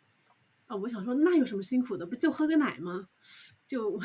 [0.66, 2.04] 啊，我想说那有什么辛苦的？
[2.04, 3.08] 不就喝个奶吗？
[3.66, 4.00] 就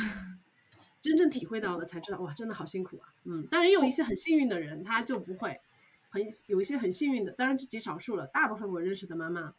[1.01, 3.13] 真正体会到了才知道，哇，真的好辛苦啊。
[3.23, 5.59] 嗯，当然也有一些很幸运的人，他就不会
[6.09, 8.27] 很有一些很幸运的，当然是极少数了。
[8.27, 9.53] 大部分我认识的妈妈，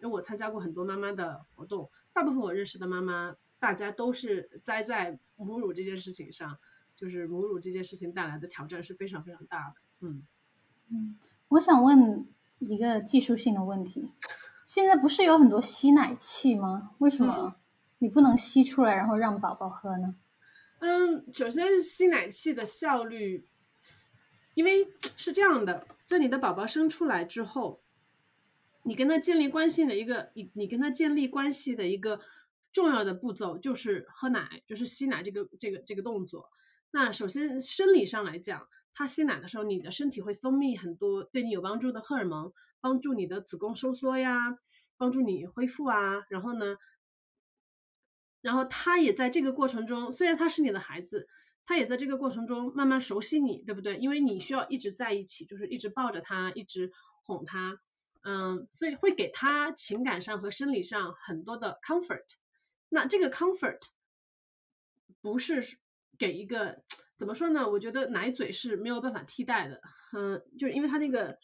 [0.00, 3.36] 因为我参加过很多妈妈的活动，大部分我认识的妈妈。
[3.56, 6.58] 大家都是栽在母乳这件事情上，
[6.96, 9.74] 就是母乳这件事情带来的挑战是非常非常大的。
[10.00, 10.22] 嗯
[10.90, 12.26] 嗯，我想问
[12.58, 14.08] 一个技术性的问题：
[14.64, 16.92] 现在不是有很多吸奶器吗？
[16.98, 17.56] 为什么
[17.98, 20.14] 你不能吸出来然后让宝宝喝呢？
[20.80, 23.46] 嗯，首先是吸奶器的效率，
[24.54, 27.80] 因为是这样的，在你的宝宝生出来之后，
[28.82, 32.20] 你跟他建立关系的一个，你你跟他建立关系的一个。
[32.74, 36.50] 重要的步骤就是喝奶，就是吸奶这个这个这个动作。
[36.94, 44.56] 那首先生理上来讲，他吸奶的时候，你的身体会分泌很多对你有帮助的荷尔蒙，帮助你的子宫收缩呀，
[44.96, 46.24] 帮助你恢复啊。
[46.28, 46.76] 然后呢，
[48.42, 51.26] 然后他也在这个过程中，虽然他是你的孩子，
[51.66, 53.96] 他也在这个过程中慢慢熟悉你，对不对？
[53.96, 56.92] 因为你需要一直在一起，就是一直抱着他，一直
[57.24, 57.76] 哄他，
[58.22, 62.36] 嗯，所以会给他情感上和生理上很多的 comfort。
[62.88, 63.80] 那这个 comfort
[65.20, 65.60] 不是
[66.18, 66.82] 给一个
[67.16, 67.68] 怎么说呢？
[67.68, 69.80] 我觉得奶嘴是没有办法替代的。
[70.12, 71.38] 嗯，就是因为它那个，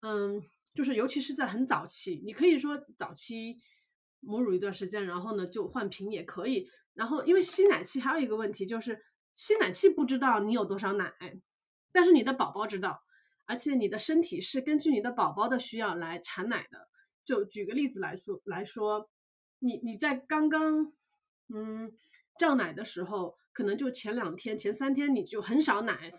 [0.00, 0.42] 嗯，
[0.74, 3.56] 就是尤其是在很早期，你可以说早期
[4.20, 6.68] 母乳一段时间，然后呢就换瓶也可以。
[6.94, 9.02] 然后因为吸奶器还有一个问题就是，
[9.34, 11.12] 吸奶器不知道你有多少奶，
[11.92, 13.02] 但是你的宝宝知道，
[13.46, 16.88] 而且你的身体是根据你的宝宝的需要来产奶的。
[17.24, 19.08] 就举个例子来说来说。
[19.64, 20.92] 你你在刚刚，
[21.54, 21.92] 嗯，
[22.42, 26.12] 胀奶的时候，可能就前两天、前三天你就很少奶，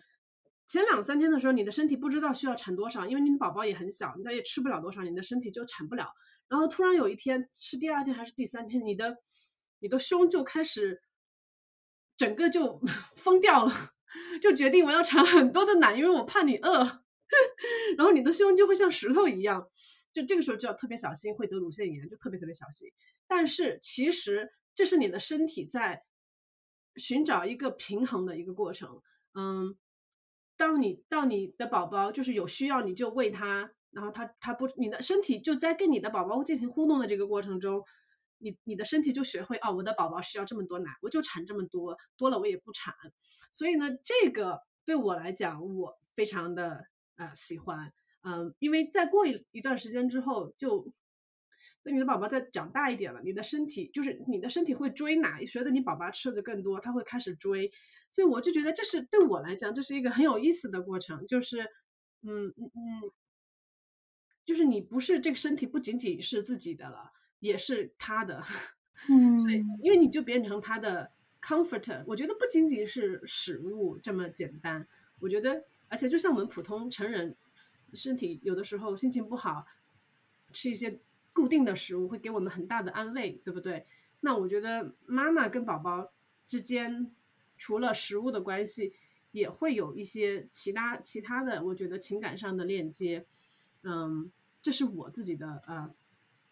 [0.66, 6.08] 前两三天的时候，你的身体不知道需要产多少，因为你的宝宝也很小，他也吃不了多少，你的身体就产不了。
[6.48, 9.18] 然后突然有一天，是第二天还是第三天，你的
[9.80, 11.02] 你的胸就开始
[12.16, 12.80] 整个就
[13.18, 13.74] 疯掉了，
[14.42, 17.04] 就决定我要产很多的奶，因为我怕你饿，
[17.98, 19.68] 然后你的胸就会像石头一样，
[20.14, 22.88] 就这个时候就要特别小心，会得乳腺炎，就特别特别小心。
[23.28, 26.04] 但是其实这是你的身体在
[26.96, 29.02] 寻找一个平衡的一个过程。
[29.34, 29.76] 嗯，
[30.58, 37.84] 当你到你的宝宝就是有需要，你就喂他，然后他他不，你的身体就在跟你的宝宝进行互动的这个过程中，
[38.38, 42.94] 你你的身体就学会哦，我的宝宝需要这么多奶，我就产这么多，多了我也不产。
[43.52, 47.92] 所以呢，这个对我来讲，我非常的呃喜欢。
[48.22, 50.94] 嗯，因为再过一一段时间之后就。
[51.86, 57.70] 那你的宝宝再长大一点了，你的身体就是你的身体会追奶，随着你宝宝吃的更多，他会开始追。
[58.10, 61.28] 所以我就觉得这是对我来讲，这是一个很有意思的过程。
[61.28, 61.64] 就是，
[62.22, 63.12] 嗯嗯嗯，
[64.46, 68.42] 就是你不是这个身体不仅仅是自己的了，也是他的。
[69.10, 72.02] 嗯，对，因为你就变成他的 comforter。
[72.08, 74.88] 我觉得不仅仅是食物这么简单。
[75.20, 77.36] 我觉得，而且就像我们普通成人，
[77.94, 79.66] 身体有的时候心情不好，
[80.54, 81.02] 吃一些。
[81.34, 83.86] 固定的食物会给我们很大的安慰，对不对？
[84.22, 86.14] 那我觉得妈妈跟宝宝
[86.48, 87.12] 之间，
[87.58, 88.94] 除了食物的关系，
[89.32, 93.26] 也会有一些其他其他的，我觉得情感上的链接。
[93.82, 95.94] 嗯，这是我自己的呃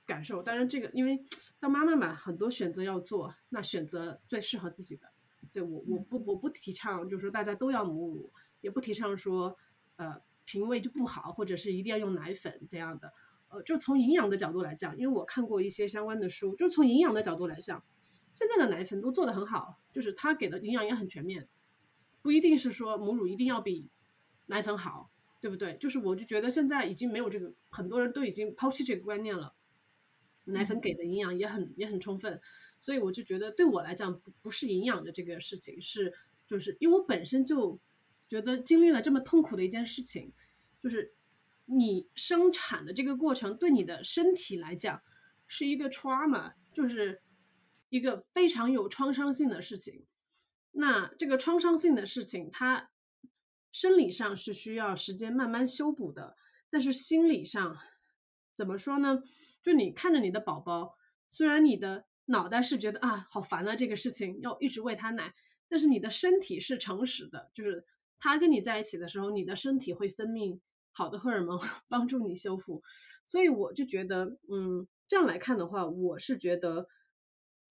[0.06, 0.44] 感受。
[0.44, 1.24] 当然，这个因为
[1.60, 5.12] 当妈妈嘛，很多选择要做，那选择最适合自己的。
[5.54, 9.58] 对我，我不我不提倡，就是说大家都要母乳，也不提倡说
[9.96, 13.14] 呃脾胃就不好，或者是一定要用奶粉这样的。
[13.52, 17.84] 呃，就从营养的角度来讲，因为我看过一些相关的书，就从营养的角度来讲，
[18.32, 21.50] 现在的奶粉都做得很好，就是它给的营养也很全面，
[22.22, 23.90] 不一定是说母乳一定要比
[24.46, 25.12] 奶粉好，
[25.42, 25.76] 对不对？
[25.78, 29.54] 就是我就觉得现在已经没有这个，很多人都已经抛弃这个观念了，
[30.46, 32.40] 奶粉给的营养也很也很充分，
[32.80, 36.14] 所以我就觉得对我来讲不不是营养的这个事情，是
[36.48, 37.80] 就是因为我本身就
[38.28, 40.32] 觉得经历了这么痛苦的一件事情。
[40.82, 41.14] 就是
[41.74, 45.02] 你生产的这个过程对你的身体来讲
[45.48, 47.22] 是一个 trauma，就是
[47.90, 50.06] 一个非常有创伤性的事情。
[50.72, 52.90] 那这个创伤性的事情，它
[53.72, 56.36] 生理上是需要时间慢慢修补的，
[56.70, 57.78] 但是心理上
[58.54, 59.24] 怎么说呢？
[59.64, 60.98] 就你看着你的宝宝，
[61.30, 65.34] 虽然你的脑袋是觉得啊好烦啊这个事情要一直喂他奶，
[65.70, 67.86] 但是你的身体是诚实的，就是
[68.20, 70.60] 他跟你在一起的时候，你的身体会分泌
[71.02, 71.60] 好的荷尔蒙
[71.90, 72.82] 帮助你修复。
[73.26, 76.88] 所以我就觉得，嗯，这样来看的话，我是觉得，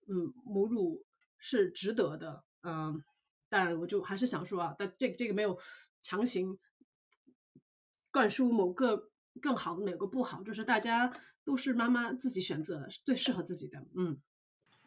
[0.09, 1.05] 嗯，母乳
[1.38, 2.43] 是值得的。
[2.62, 3.03] 嗯，
[3.49, 5.59] 当然，我就还是想说啊，但这这个没有
[6.03, 6.59] 强行
[8.11, 11.12] 灌输某个更好，哪个不好，就是大家
[11.45, 13.87] 都是妈妈自己选择最适合自己的。
[13.95, 14.21] 嗯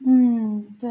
[0.05, 0.89] 嗯，对。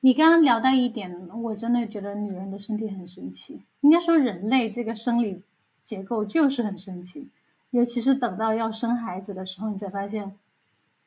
[0.00, 3.64] 你刚刚聊到一点，我真的觉得女人的身体很神奇。
[3.80, 5.42] 应该说，人类这个生理
[5.84, 7.28] 结构就是很神奇，
[7.70, 10.36] 尤其是等到要生孩子的时候，你才发现，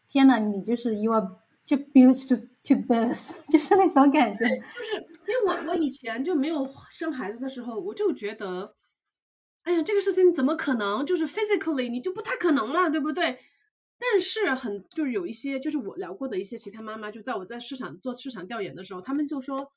[0.07, 1.27] 天呐，你就是 you are
[1.65, 4.47] 就 built to to birth， 就是那种感觉。
[4.47, 4.95] 就是
[5.27, 8.75] 因为我我以前就没有生孩子的时候，我就觉得，
[9.63, 11.05] 哎呀，这个事情怎么可能？
[11.05, 13.39] 就是 physically 你就不太可能嘛，对不对？
[13.99, 19.71] 但是很就是有一些就是我聊过的一些其他妈妈，就在我在市场做市场调研的时候，他们就说，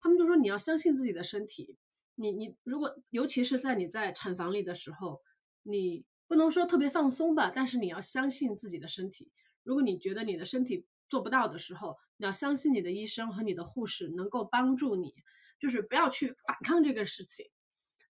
[0.00, 1.76] 他们就说你要相信自己的身体。
[2.22, 5.20] 你你如果尤其是在你在产房里的时候，
[5.64, 9.30] 你不能说特别放松吧，但是你要相信自己的身体。
[9.64, 15.12] 如果你觉得你的身体做不到的时候，你要相信你的医生和你的护士能够帮助你，
[15.58, 17.46] 就是不要去反抗这个事情，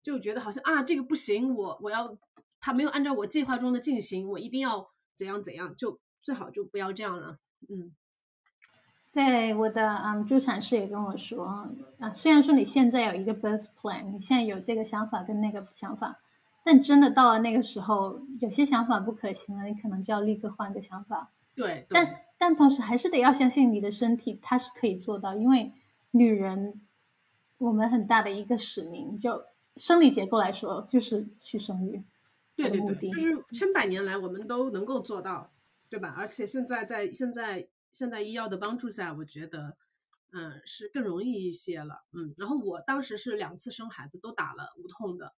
[0.03, 2.17] 就觉得好像啊这个不行，我我要
[2.61, 4.91] 他没有按照我计划中的进行，我一定要。
[5.19, 7.39] 怎样怎样，就最好就不要这样了。
[7.71, 7.97] 嗯，
[9.17, 11.67] 对，我的嗯助产士也跟我说
[11.99, 16.21] 啊，虽然说你现在有一个 birth plan，你现在有这个想法跟那个想法，
[16.63, 21.31] 但真的到了那个时候，有些想法不可行了，你可能就要立刻换个想法。
[21.55, 22.05] 对，但
[22.37, 25.73] 但同时还是得要相信你的身体，它是可以做到，因为
[26.11, 26.83] 女人
[27.57, 29.43] 我们很大的一个使命，就
[29.77, 32.05] 生理结构来说，就是去生育。
[32.55, 35.51] 对对对，就是千百年来我们都能够做到，
[35.89, 36.15] 对吧？
[36.19, 39.79] 而且现在在现在现代医药的帮助下，我觉得，
[40.31, 42.05] 嗯，是更容易一些了。
[42.13, 45.33] 嗯，然后我当时是两次生孩子都打了无痛的，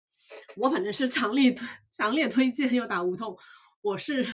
[0.56, 3.38] 我反正是强力推强烈推荐要打无痛。
[3.80, 4.26] 我是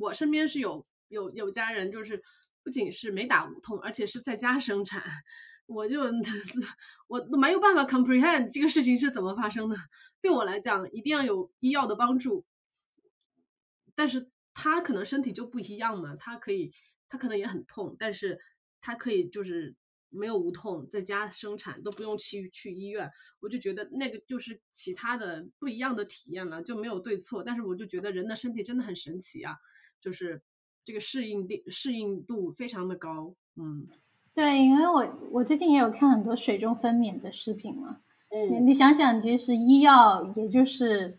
[0.00, 2.20] 我身边是有有有家人，就是
[2.64, 5.04] 不仅是没打无痛，而且是在家生产。
[5.66, 6.00] 我就
[7.06, 9.76] 我都没有办法 comprehend 这个事情是怎么发生的。
[10.20, 12.44] 对我来讲，一定要有医药的帮助，
[13.94, 16.72] 但是他可能身体就不一样嘛，他可以，
[17.08, 18.38] 他可能也很痛，但是
[18.80, 19.74] 他可以就是
[20.10, 29.56] 没有无痛，在家生产都不用去去医院，我就觉得那个就是其他的不一样的体验了，就没有对错，但是我就觉得人的身体真的很神奇啊，
[30.00, 30.40] 就是
[30.84, 33.88] 这个适应力适应度非常的高，嗯，
[34.34, 38.00] 对，因为我我最近也有看很多水中分娩的视频嘛。
[38.30, 38.66] 嗯。
[38.66, 41.18] 你想想，其实医药也就是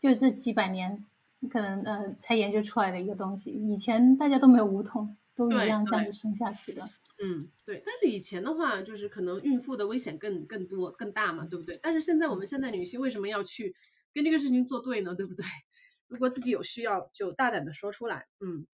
[0.00, 1.04] 就这几百年，
[1.48, 3.50] 可能呃才研究出来的一个东西。
[3.50, 6.88] 以前大家都没有无痛，都一样这样子生下去的。
[7.22, 7.82] 嗯，对。
[7.84, 11.78] 但是以前的话，就是可能孕妇的危险更更多、更大嘛，对不对？
[11.82, 13.74] 但是现在我们现在女性为什么要去
[14.12, 15.14] 跟这个事情作对呢？
[15.14, 15.44] 对不对？
[16.08, 18.26] 如果自己有需要，就大胆的说出来。
[18.40, 18.66] 嗯，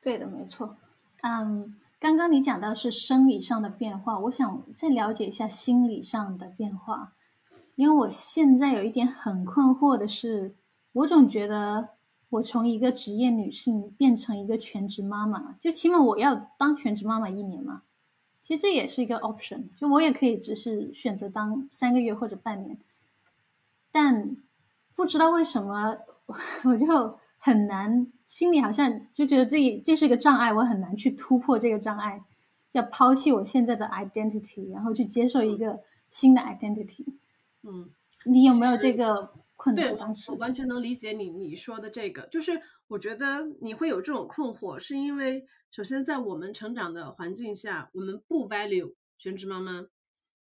[0.00, 0.76] 对的，没错。
[1.22, 7.12] 嗯，刚刚你讲到是生理上的变化，我想再了解一下心理上的变化。
[7.76, 10.54] 因为我现在有一点很困惑的是，
[10.92, 11.90] 我总觉得
[12.30, 17.82] 我从一个职业女性变成一个全职妈妈，就起码我要当全职妈妈一年嘛。
[18.42, 22.78] 其实这也是一个 option，就我也可以只是选择当三个月或者半年。
[23.92, 24.36] 但
[24.94, 25.98] 不知道为什么，
[26.64, 32.22] 我就很难，心里好像就觉得这这是一个障碍，我很难去突破这个障碍，
[32.72, 37.04] 要抛弃我现在的 identity，然后去接受一个新的 identity。
[37.62, 37.90] 嗯，
[38.24, 39.94] 你有没有这个困难？
[39.94, 42.58] 当时我完全能理解你你说的这个，就是
[42.88, 49.86] 我觉得你会有这种困惑，是因为首先在我们成长的环境下，我们不 value 全职妈妈，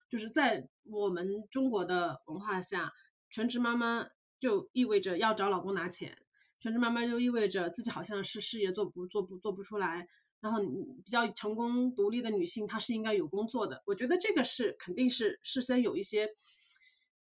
[0.07, 2.93] 就是在我们中国的文化下，
[3.29, 4.07] 全职妈妈
[4.39, 6.17] 就意味着要找老公拿钱，
[6.57, 10.07] 全职妈妈就意味着自己好像是事业做不做不做不出来，
[10.39, 10.61] 然后
[11.03, 13.83] 比较成功独立的女性，她是应该有工作的。
[13.85, 16.29] 我觉得这个是肯定是事先有一些。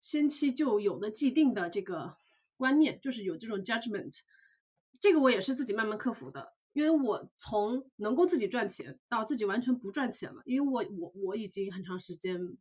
[0.02, 2.18] 先期就有的既定的这个
[2.58, 4.20] 观念，就是有这种 judgment，
[5.00, 6.54] 这个我也是自己慢慢克服的。
[6.74, 12.58] 因为我从能够自己赚钱到自己完全不赚钱了，因为我我我已经很长时间，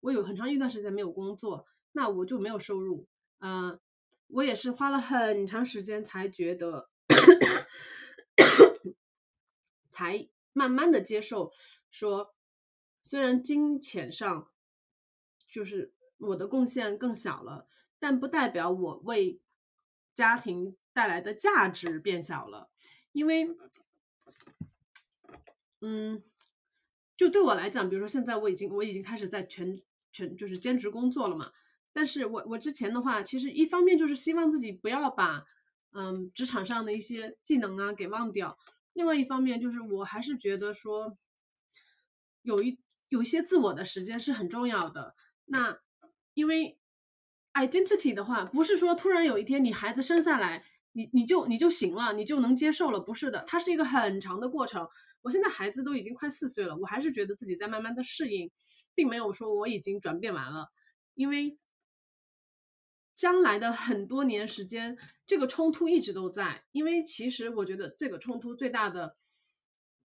[0.00, 3.06] 我有很长一段时间没有工作，那我就没有收入。
[3.40, 3.78] 嗯，
[4.28, 6.88] 我也是花了很长时间才觉得，
[9.90, 11.52] 才慢慢的接受
[11.90, 12.34] 说，
[13.02, 14.48] 虽然金钱上
[15.46, 17.66] 就是我的贡献更小了，
[17.98, 19.40] 但不代表我为
[20.14, 22.70] 家庭带来的价值变小了，
[23.12, 23.56] 因为，
[25.80, 26.22] 嗯，
[27.16, 29.80] 就对我来讲，比如说现在我已经我已经开始在全
[30.12, 31.52] 全就是兼职工作了嘛。
[31.92, 35.44] 但是我我之前的话，其实一方面就是希望自己不要把，
[35.92, 38.56] 嗯，职场上的一些技能啊给忘掉；
[38.94, 41.18] 另外一方面就是我还是觉得说，
[42.42, 45.14] 有一有一些自我的时间是很重要的。
[45.46, 45.80] 那
[46.34, 46.78] 因为
[47.54, 54.88] identity 的话，不是说突然有一天你孩子生下来，你你就你就行了，你就能接受了，不是的，它是一个很长的过程。
[55.22, 58.50] 我现在孩子都已经快四岁了，我还是觉得自己在慢慢的适应，
[58.94, 60.68] 并没有说我已经转变完了，
[61.14, 61.58] 因为。
[63.14, 66.64] 将来的很多年时间，这个冲突一直都在。
[66.72, 69.16] 因为其实我觉得这个冲突最大的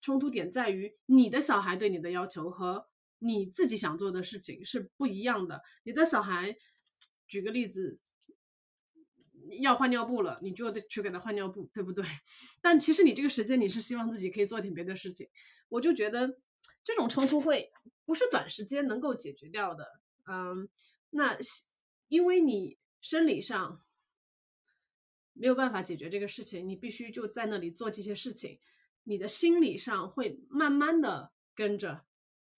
[0.01, 2.87] 冲突点在于，你的小孩对你的要求和
[3.25, 5.61] 你自己想做的事情是不一样的。
[5.83, 6.55] 你的小孩，
[7.27, 7.99] 举个例子，
[9.59, 12.05] 要换尿布了，你就得去给他换尿布，对不对？
[12.61, 15.27] 但其实你这个时间，你是希望自己可以做点别的事情。
[15.69, 16.39] 我就觉得
[16.83, 17.71] 这种冲突会
[18.05, 19.87] 不是短时间能够解决掉的。
[20.27, 20.69] 嗯，
[21.09, 21.37] 那
[22.07, 22.77] 因为你。
[23.01, 23.85] 生理上
[25.33, 28.59] 没有办法解决这个事情，你必须就在那里做这些事情。
[29.03, 32.04] 你的心理上会慢慢的跟着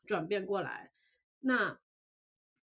[0.07, 0.91] 转变过来。
[1.41, 1.79] 那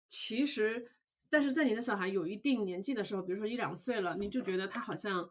[0.06, 0.92] 其实，
[1.28, 5.28] 但是在你的小孩有一定年纪的时候，比如说一两岁了，你就觉得他好像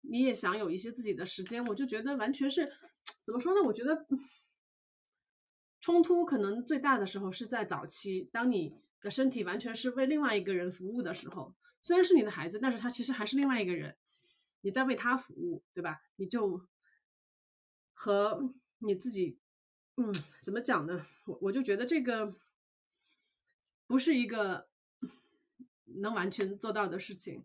[0.00, 1.62] 你也想有一些自己的时间。
[1.64, 2.72] 我就觉得完全是
[3.22, 3.60] 怎么说呢？
[3.66, 4.06] 我觉得
[5.80, 8.80] 冲突可能最大的时候是在早期，当你。
[9.02, 13.94] 的身体完全是为另外一个人服务的时候，虽然是你的孩子，但是他其实还是另外一个人，
[14.62, 16.00] 你在为他服务，对吧？
[16.16, 16.66] 你就
[17.92, 19.38] 和你自己，
[19.96, 21.06] 嗯，怎么讲呢？
[21.26, 22.32] 我我就觉得这个
[23.86, 24.68] 不是一个
[25.84, 27.44] 能完全做到的事情，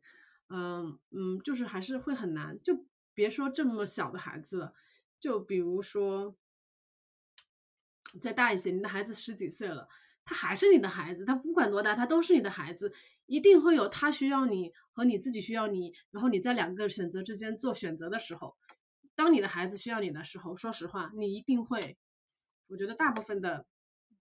[0.49, 2.62] 嗯嗯，就是还是会很难。
[2.62, 4.74] 就别说这么小的孩子了，
[5.20, 6.36] 就比如说
[8.20, 9.88] 再大一些，你的孩子十几岁了。
[10.24, 12.93] 他还是你的孩子，他不管多大，他都是你的孩子，
[13.26, 18.56] 一定会有他需要你和你自己需要你，然后你在两个选择之间做选择的时候，
[19.16, 21.97] 当你的孩子需要你的时候，说实话，你一定会，
[22.72, 23.65] 我觉得大部分的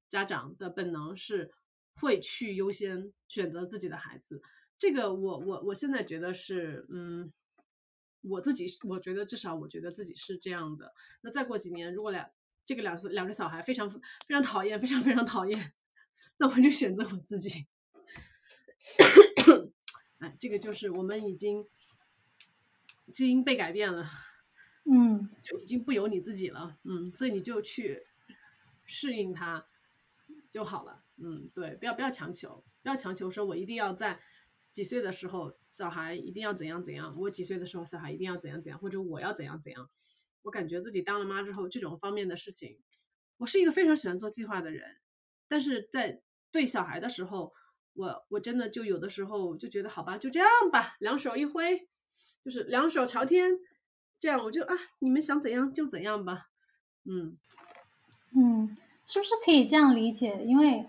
[0.09, 1.51] 家长的本能是
[1.95, 4.43] 会去优先选择自己的孩子，
[4.79, 7.33] 这个我我我现在觉得是，嗯，
[8.23, 10.93] 我自己我觉得至少我觉得自己是这样的。
[11.23, 12.29] 那再过几年，如果两
[12.65, 15.73] 这个两两个小孩非常非常讨厌，非常非常讨厌。
[16.39, 17.67] 那我就选择我自己。
[20.19, 21.65] 哎，这个就是我们已经
[23.13, 24.09] 基因被改变了，
[24.91, 28.07] 嗯，就已经不由你自己了，嗯，所以你就去
[28.93, 29.67] 适应它
[30.51, 34.21] 就好了，嗯，对，不要不要强求，不要强求说我一定要在
[34.71, 39.89] 几岁的时候小孩一定要怎样怎样，我几岁的时候小孩一定要怎样怎样，或者我要怎样怎样。
[40.43, 42.79] 我感觉自己当了妈之后，这种方面的事情，
[43.39, 44.99] 我是一个非常喜欢做计划的人，
[45.49, 46.21] 但是在
[46.51, 47.55] 对小孩的时候，
[47.95, 51.89] 我我真的就有的时候就觉得好吧，就这样吧，两手一挥，
[52.45, 53.53] 就是两手朝天，
[54.19, 56.51] 这样我就啊，你们想怎样就怎样吧，
[57.05, 57.39] 嗯。
[58.35, 58.77] 嗯，
[59.07, 60.45] 是不是可以这样理解？
[60.45, 60.87] 因为，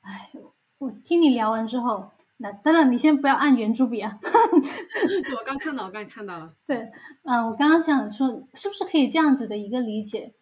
[0.00, 0.30] 哎，
[0.78, 4.18] 我听你聊完之后，那当然，你先不要按圆珠笔啊。
[4.22, 6.54] 我刚看到，我刚看到了。
[6.66, 6.90] 对，
[7.24, 10.34] 嗯，我刚刚想说，是不是可以这样子的一个理解？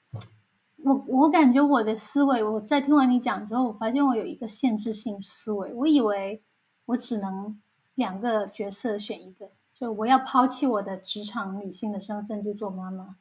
[0.85, 5.75] 我我感觉我的思维，我在听完你讲之后，我发现我有一个限制性思维。
[5.75, 6.45] 我以为
[6.85, 7.61] 我只能
[7.97, 13.17] 两个角色选一个，就我要抛弃我的职场女性的身份，去做妈妈。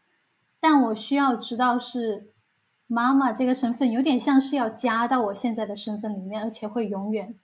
[0.60, 2.32] 但我需要知道，是
[2.88, 7.36] 妈妈这个身份有点像是要加到我现在的身份里面，而且会永远，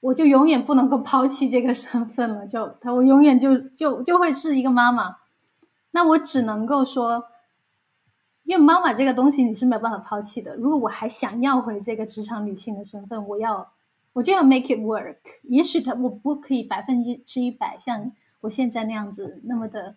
[0.00, 2.46] 我就永远不能够抛弃这个身份了。
[2.46, 5.16] 就他，我永远就就就会是一个妈妈。
[5.92, 7.26] 那我只能够说。
[8.44, 10.56] 因为妈妈这个东西你是没有办法抛弃的。
[10.56, 13.70] 如果我还想要回这个职场女性的身份，我要
[14.14, 15.18] 我就要 make it work。
[15.42, 19.94] 也许他我不可以百分之一百像我现在那样子那么的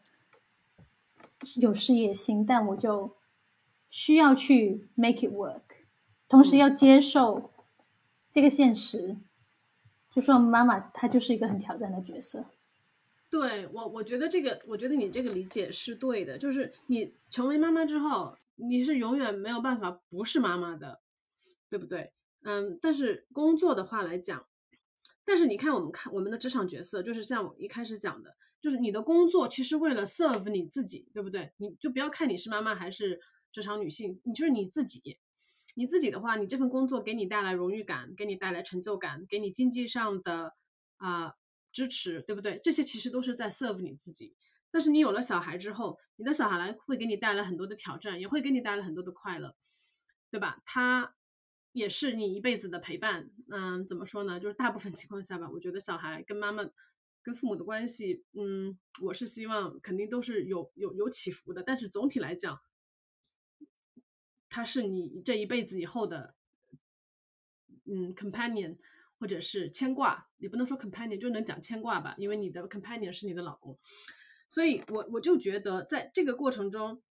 [1.55, 3.15] 有事业心，但我就
[3.93, 5.61] 需要去 make it work，
[6.27, 7.51] 同时要接受
[8.31, 9.17] 这个现实，
[10.09, 12.45] 就说妈妈她就是一个很挑战的角色。
[13.29, 18.35] 对我，我觉得这个，我觉得你这个理解是对的，就是你成为妈妈之后。
[18.55, 21.01] 你是永远没有办法不是妈妈的，
[21.71, 22.13] 对不对？
[22.43, 24.45] 嗯，但是工作的话来讲，
[25.25, 31.51] 但是你看，我们看我们的职场角色，就是像我一开始讲的，就是你的工作其实为了 serve 你自己，对不对？
[31.57, 33.19] 你就不要看你是妈妈还是
[33.53, 35.19] 职场女性，你就是你自己。
[35.75, 40.53] 你自己的话，你这份工作给你带来荣誉感，给你带来成就感，给你经济上的
[40.97, 41.33] 啊
[41.71, 42.59] 支持，对不对？
[42.63, 44.35] 这些其实都是在 serve 你自己。
[44.69, 49.55] 但是你有了小孩之后，你的小孩来会给你带来很多的挑战，也会给你带来很多的快乐，
[50.29, 50.61] 对吧？
[50.65, 51.15] 他
[51.71, 53.31] 也是你一辈子的陪伴。
[53.49, 54.39] 嗯，怎么说呢？
[54.39, 56.63] 就是大部分情况下吧，我觉得小孩跟妈妈、
[57.23, 61.63] 跟父母的关系，嗯，我是希望肯定都是有有有起伏的。
[61.63, 62.59] 但是总体来讲，
[64.55, 66.35] 他是你这一辈子以后的，
[67.85, 68.77] 嗯，companion，
[69.19, 73.79] 或者是牵挂，也不能说 companion，就能讲牵挂吧，因为你的 companion 是你的老公，
[74.47, 77.01] 所以我我就觉得在这个过程中，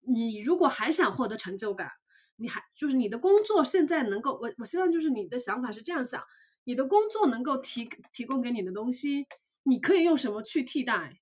[0.00, 1.92] 你如果还想获得成就感，
[2.34, 6.20] 你还就是你的工作现在能够，我我希望就是你的想法是这样想，
[6.64, 9.28] 你的工作能够提提供给你的东西，
[9.62, 11.20] 你可以用什么去替代？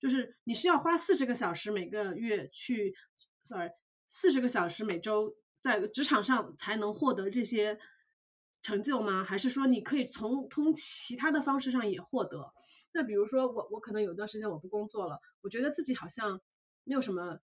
[0.00, 2.94] 就是你是要花四十个小时每个月去
[3.42, 3.68] ，sorry。
[4.08, 7.78] 四十个小时每周在职场上才能获得这些
[8.62, 9.22] 成就吗？
[9.22, 12.52] 还是说你可以从通其他的方式上也获得？
[12.92, 16.40] 那比如说我我可能有段时间我不工作了，我觉得自己好像
[16.84, 17.38] 没有什么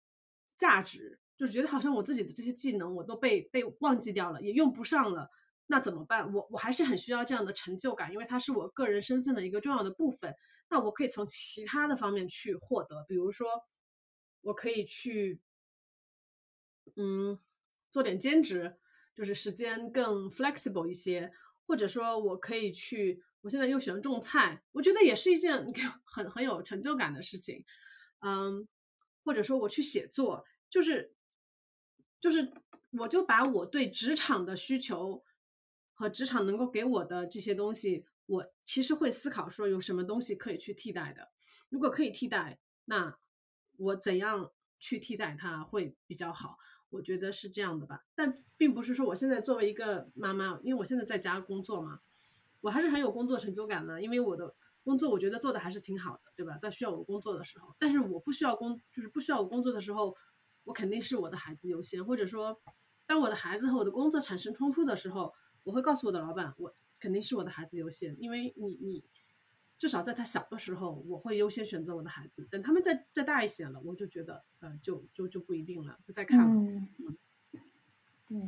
[0.57, 5.29] 价值，就觉得好像我自己的这些技能我都被被忘记掉了，也用不上了。
[5.67, 6.33] 那怎么办？
[6.33, 10.33] 我我还是很需要这样的成就感，因为它是我个人身份的一个重要的部分。
[10.69, 13.47] 那我可以从其他的方面去获得，比如说
[14.41, 15.41] 我可以去。
[16.95, 17.39] 嗯，
[17.91, 18.77] 做点兼职，
[19.15, 21.31] 就是时间更 flexible 一些，
[21.65, 25.73] 或者说我可以去，我现在又喜欢种菜，我觉得也是一件
[26.03, 27.65] 很很有成就感的事情。
[28.19, 28.67] 嗯，
[29.23, 31.13] 或者说我去写作，就是
[32.19, 32.53] 就是
[32.91, 35.23] 我就把我对职场的需求
[35.93, 41.31] 和职场能够给我的这些东西，我其实会思考说有什么东西可以去替代的。
[41.69, 43.17] 如果可以替代，那
[43.77, 46.57] 我怎样去替代它会比较好？
[46.93, 51.99] 我觉得是这样的吧，但并不是说我现在作为一个妈妈，因为我现在在家工作嘛，
[52.61, 56.57] 我还是很有工作成就感的，因为我的工作我觉得做的还是挺好的，对吧？
[56.61, 60.15] 在需要我工作的时候，但是我不需要工，就是不需要我工作的时候，
[60.65, 62.61] 我肯定是我的孩子优先，或者说，
[63.07, 65.33] 当我的孩子和我的工作产生冲突的时候，
[65.63, 69.03] 我会告诉我的老板，我肯定是我的孩子优先，因为你你。
[69.83, 72.47] 至少在他小的时候，我会优先选择我的孩子。
[72.49, 76.45] 等他们再再大一些了，我就觉得，呃，就就就不一定了，不再看了。
[76.45, 76.87] 嗯，
[78.25, 78.39] 对。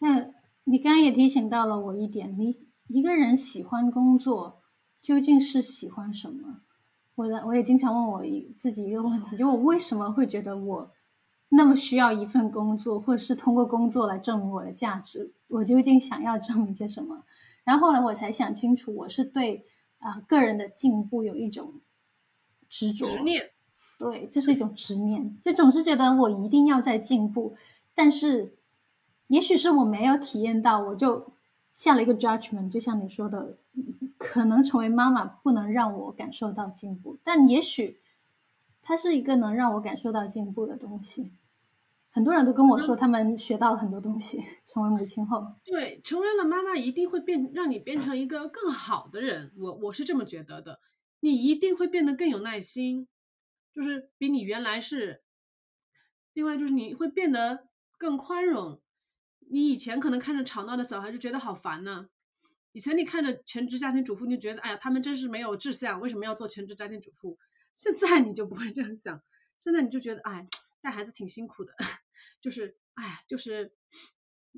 [0.00, 0.28] 那
[0.64, 4.60] 你刚刚也提醒到了我一点，你一个人喜欢工作，
[5.00, 6.60] 究竟是喜欢什么？
[7.14, 10.92] 我的我也经常问我一自己一个问题，就我为什么会觉得我
[11.48, 15.32] 那么需要一份工作，或者是通过工作来证明我的价值？
[15.48, 17.24] 我究竟想要证明些什么？
[17.64, 19.64] 然后后来我才想清楚，我是对。
[20.02, 21.74] 啊，个人的进步有一种
[22.68, 23.50] 执着，执念，
[23.98, 27.54] 对，这是一种执念，就总是觉得我一定要在进步，
[27.94, 28.54] 但是
[29.28, 31.32] 也许是我没有体验到，我就
[31.72, 33.56] 下了一个 judgment，就像你说的，
[34.18, 38.00] 可能成为妈妈不能让我感受到进步，但也许
[38.82, 41.30] 它是一个能让我感受到进步的东西。
[42.14, 44.38] 很多人都跟我说，他们学到了很多东西。
[44.64, 49.50] 成为母亲后，对，成为了妈妈一定会变，让你变成一个更好的人。
[49.56, 50.78] 我我是这么觉得的，
[51.20, 53.08] 你一定会变得更有耐心，
[53.74, 55.22] 就是比你原来是。
[56.34, 58.80] 另外就是你会变得更宽容。
[59.50, 62.08] 你以前可能看着吵闹的小孩就觉得好烦呢。
[62.72, 67.38] 以前你看着全职家庭主妇，你就觉得哎呀，他们真是没有志向，为什么要做全职家庭主妇？
[67.74, 69.22] 现在你就不会这样想，
[69.58, 70.46] 现在你就觉得哎。
[70.82, 71.72] 带孩子挺辛苦的，
[72.40, 73.72] 就是，哎，就是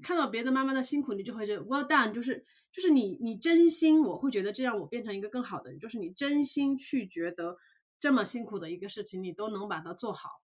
[0.03, 7.59] 看到别的妈妈的辛苦，你就会觉得 well done，就是就是你你真心，我会觉得这样我变成一个更好的人，就是你真心去觉得
[8.01, 10.43] 这么辛苦的一个事情，你都能把它做好。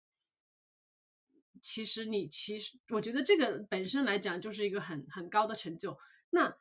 [1.61, 5.97] 其实你其实我觉得这个本身来讲就是一个很很高的成就。
[6.29, 6.55] 那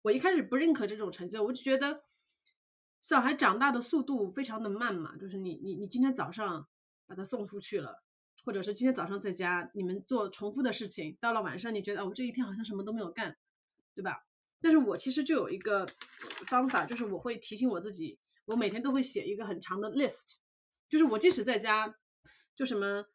[0.00, 2.04] 我一开始不认可这种成就，我就觉得
[3.02, 6.66] 小孩长大的速度非常的慢嘛，就是你你你今天早上。
[7.10, 8.04] 把它送出去了，
[8.44, 13.36] 或者是今天早上在家，你们做重复的事情，到了晚上你觉得，哦，我这一天好像什么都没有干，
[13.96, 14.24] 对吧？
[14.60, 15.84] 但是我其实就有一个
[16.46, 20.36] 方法，就是我会提醒我自己，我每天都会写一个很长的 list，
[20.88, 21.96] 就是我即使在家，
[22.54, 23.06] 就什么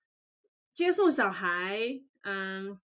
[0.74, 1.80] 接送小孩，
[2.24, 2.78] 嗯，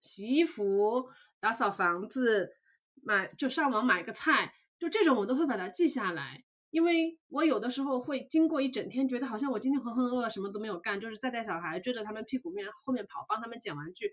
[0.00, 2.56] 洗衣服、打扫房子、
[3.02, 6.44] 买就上网买个菜，就这种我都会把它记下来。
[6.70, 14.12] 因为我有的时候会经过一整天，觉得好像我今天浑浑噩噩，什么都没有干，就是在带小孩，追着他们屁股面后面跑，帮他们捡玩具。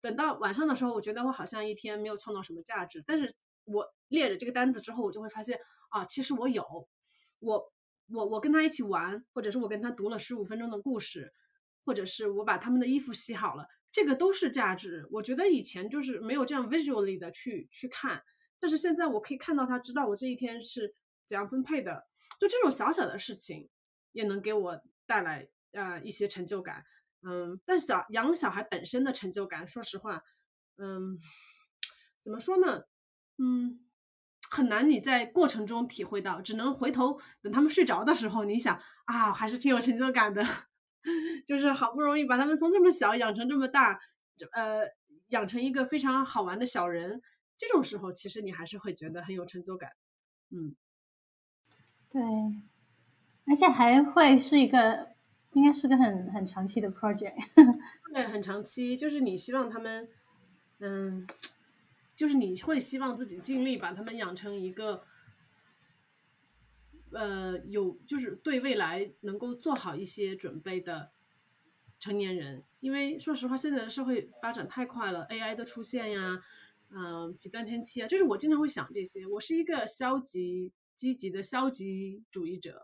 [0.00, 3.02] 等到晚上的时候，我觉得我好像一天没有创造什么价值。
[3.06, 3.34] 但是
[3.64, 5.58] 我列着这个单子之后，我就会发现
[5.88, 6.64] 啊，其实我有，
[7.40, 7.72] 我
[8.12, 11.32] 我我跟他一起玩，或者是我跟他读了十五分钟的故事，
[11.84, 15.08] 或者是我把他们的衣服洗好了，这个都是价值。
[15.10, 18.22] 我觉得以前就是没有这样 visually 的去去看，
[18.60, 20.94] 但是现在我可以看到他，知道我这一天是
[21.28, 22.06] 怎样分配的，
[22.40, 23.68] 就这种小小的事情，
[24.12, 26.84] 也能给我带来呃一些成就感。
[27.20, 30.22] 嗯，但小养小孩本身的成就感，说实话，
[30.76, 31.18] 嗯，
[32.22, 32.84] 怎么说呢？
[33.36, 33.80] 嗯，
[34.50, 40.42] 很难你在过程中体会到，只能回头等他们睡着的时候，你想啊，还是挺有成就感的，
[41.46, 44.00] 就是好不容易把他们从这么小养成这么大，
[44.52, 44.88] 呃，
[45.28, 47.20] 养成一个非常好玩的小人，
[47.56, 49.90] 这种时候其实你还是会觉得很有成就感。
[50.50, 50.76] 嗯，
[52.10, 52.20] 对，
[53.46, 55.08] 而且还会是一个。
[55.54, 57.34] 应该是个很很长期的 project，
[58.12, 60.06] 对，很长期，就是你希望他们，
[60.78, 61.26] 嗯，
[62.14, 65.04] 就是你会希望自己尽力把他们养成一个，
[67.12, 71.10] 呃，有就是对未来能够做好一些准备的
[71.98, 72.62] 成年人。
[72.80, 76.40] 因为说实话，现在的社会发展太快了，AI 的出现呀，
[76.90, 79.26] 嗯，极端天气啊，就是我经常会想这些。
[79.26, 82.82] 我是一个消极积极的消极主义者。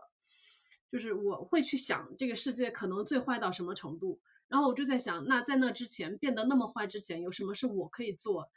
[0.91, 8.49] 就是我会去想这个世界可能最坏到什么程度，然后我就在想，那在那之前变得那么坏之前，有什么是我可以做，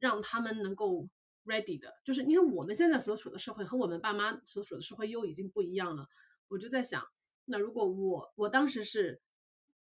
[0.00, 1.08] 让他们能够
[1.44, 1.94] ready 的？
[2.04, 6.08] 就是因为我们现在所处的社会和我们爸妈所处的社会又已经不一样了。
[6.48, 7.06] 我就在想，
[7.44, 9.20] 那如果我我当时是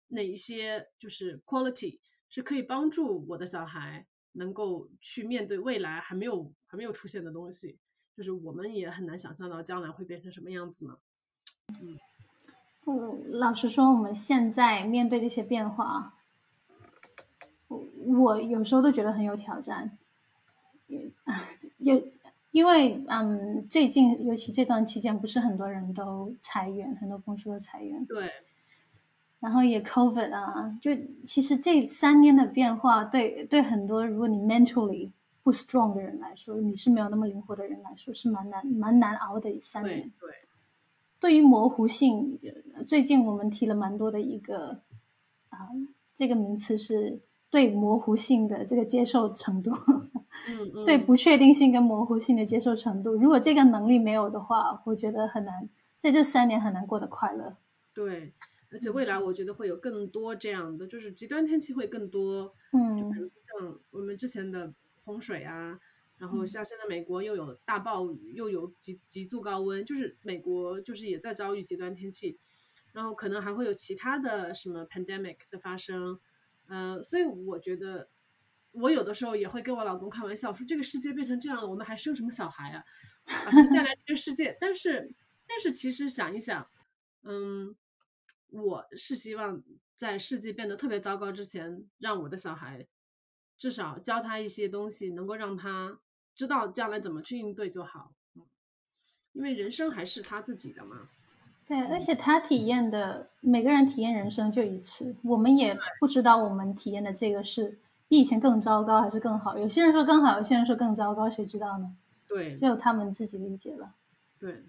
[0.09, 7.78] 哪一些就是 quality 是可以帮助我的小孩能够去面对未来还没有还没有出现的东西，
[8.19, 10.97] 就是我们也很难想象到将来会变成什么样子嘛？
[12.85, 16.14] 嗯，老实说，我们现在面对这些变化，
[17.69, 19.97] 我我有时候都觉得很有挑战。
[21.27, 21.49] 啊，
[21.79, 22.03] 有
[22.51, 28.05] 因为嗯，最近尤其这段期间，不是很多人都裁员，很多公司都裁员。
[28.05, 28.33] 对。
[29.39, 30.91] 然后也 COVID 啊，就
[31.25, 35.12] 其实这三年的变化，对对很多如果你 mentally
[35.49, 40.12] 不 strong 的人来说，你是没有那么灵活的人来说，是蛮难蛮难熬的三年。
[40.20, 40.28] 对。
[41.18, 42.38] 对于模糊性，
[42.86, 44.82] 最近我们提了蛮多的一个
[45.49, 45.70] 啊，
[46.14, 47.18] 这个名词是
[47.49, 49.72] 对模糊性的这个接受程度，
[50.51, 53.14] 嗯嗯， 对不确定性跟模糊性的接受程度。
[53.14, 55.66] 如果这个能力没有的话，我觉得很难
[55.99, 57.57] 在这三年很难过得快乐。
[57.94, 58.34] 对，
[58.70, 64.72] 而且未来我觉得会有更多这样的，就是极端天气会更多，嗯，就比如像我们之前的
[65.09, 65.80] 洪水啊。
[66.18, 72.36] 然后像现在美国又有大暴雨，又有极极度高温，就是美国就是也在遭遇极端天气，
[72.92, 76.18] 然后可能还会有其他的什么 pandemic 的发生，
[76.66, 78.09] 呃，所以我觉得
[78.72, 82.82] 我有的时候也会跟我老公开玩笑说，这个世界变成这样了，我们还生什么小孩啊？
[83.24, 85.14] 把他带来这个世界，但是
[85.46, 86.68] 但是其实想一想，
[87.22, 87.76] 嗯，
[88.50, 89.62] 我是希望
[89.94, 92.84] 在世界变得特别糟糕之前，让我的小孩
[93.59, 95.98] 至少教他一些东西，能够让他。
[96.36, 98.12] 知道将来怎么去应对就好，
[99.32, 101.09] 因为人生还是他自己的嘛。
[101.66, 109.59] 对，而且他体验的每个人体验人生就一次，我们也不知道我们体验的这个是比以前更糟糕还是更好。
[109.59, 111.96] 有些人说更好，有些人说更糟糕，谁知道呢？
[112.28, 113.96] 对，只有他们自己理解了。
[114.38, 114.62] 对，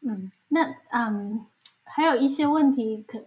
[0.00, 1.46] 嗯，那嗯，
[1.84, 3.24] 还有一些问题可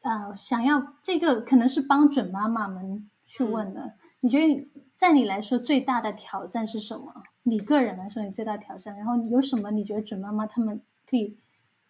[0.00, 4.68] 啊，想要这个可能是帮准妈妈们去问的，你觉得？
[5.00, 7.22] 在你来说，最大的挑战是什么？
[7.44, 9.70] 你个人来说，你最大挑战，然后有什么？
[9.70, 11.38] 你觉得准妈妈他们可以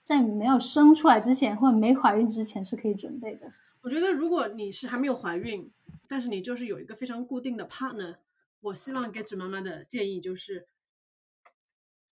[0.01, 3.53] 在没有生出来之前，或者没怀孕之前是可以准备的？
[3.81, 5.69] 我觉得，如果你是还没有怀孕，
[6.07, 8.19] 但是你就是有一个非常固定的 partner，
[8.61, 10.69] 我希望给准妈妈的建议就是，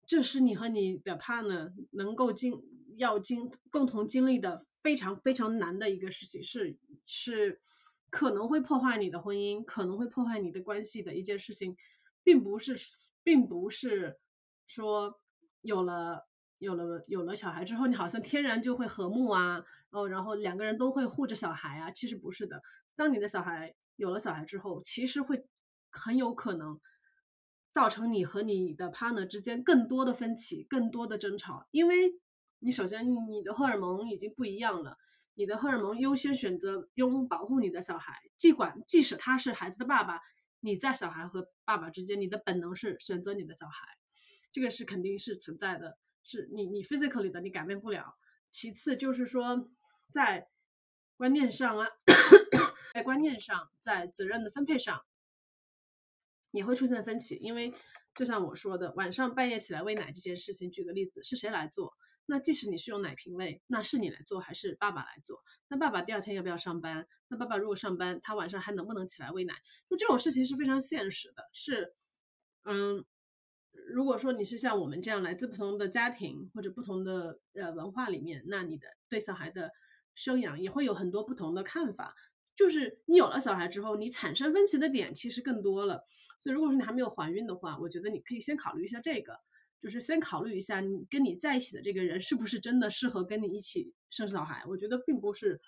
[0.05, 2.61] 这是你和你的 partner 能够经
[2.97, 7.61] 要经共同经历的非常非常难的一个事情，是是。
[8.11, 11.77] 可能会破坏你的婚姻，可能会破坏你的关系的一件事情，
[12.23, 12.75] 并不是，
[13.23, 14.19] 并不是
[14.67, 15.21] 说
[15.61, 16.27] 有了
[16.59, 22.63] 有了有了小孩之后，你好像天然就会和睦啊，哦，然后两个人都会护着小孩啊，其实不是的。
[22.97, 25.47] 当你的小孩有了小孩之后，其实会
[25.91, 26.81] 很有可能
[27.71, 32.15] 造成你和你的 partner 之间更多的分歧，更多的争吵，因为
[32.59, 34.97] 你首先你的荷尔蒙已经不一样了。
[35.39, 40.20] 你的荷尔蒙优先选择用保护你的小孩，尽管即使他是孩子的爸爸，
[40.59, 43.86] 你在小孩和爸爸之间，你的本能是选择你的小孩，
[44.51, 48.16] 这个是肯定是存在的，是你你 physically 的你改变不了。
[48.51, 49.70] 其次就是说，
[50.11, 50.49] 在
[51.16, 51.86] 观念上啊，
[52.93, 55.05] 在观念上，在责任的分配上，
[56.51, 57.72] 也会出现分歧，因为
[58.12, 61.95] 就像我说的，晚上半夜起来喂奶这件事情，举个例子，是谁来做？
[62.31, 65.43] 那即使你是用奶瓶喂，那是你来做还是爸爸来做？
[65.68, 67.09] 那爸爸第二天要不要上班？
[67.29, 69.55] 那爸爸如果上班，他晚上还能不能起来喂奶？
[69.89, 71.95] 就这种事情是非常现实的，是，
[72.64, 73.03] 嗯，
[73.95, 79.72] 如果说你是像我们这样来自不同的家庭或者不同的呃文化里面，那你的对小孩的
[80.14, 82.14] 生养也会有很多不同的看法。
[82.55, 86.05] 就是你有了小孩之后，你产生分歧的点其实更多了。
[86.41, 89.39] 所以如果说你还没有怀孕的话，我觉得你可以先考虑一下这个，
[89.81, 94.64] 就是先考虑一下你跟你在一起的这个人是不是真的适合跟你一起生小孩。
[94.66, 95.61] 我觉得并不是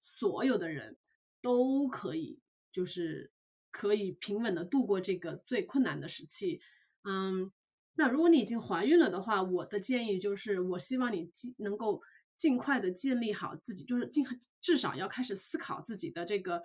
[0.00, 0.96] 所有的人
[1.42, 2.40] 都可以，
[2.72, 3.32] 就是
[3.70, 6.60] 可以平稳的度过这个最困难的时期。
[7.04, 7.52] 嗯，
[7.96, 12.02] 那如果你已经怀孕了的话，我的建议就是，我希望你尽能够。
[12.38, 14.22] 尽快的建立好自己，就是尽
[14.60, 16.62] 至少要开始思考自己的这个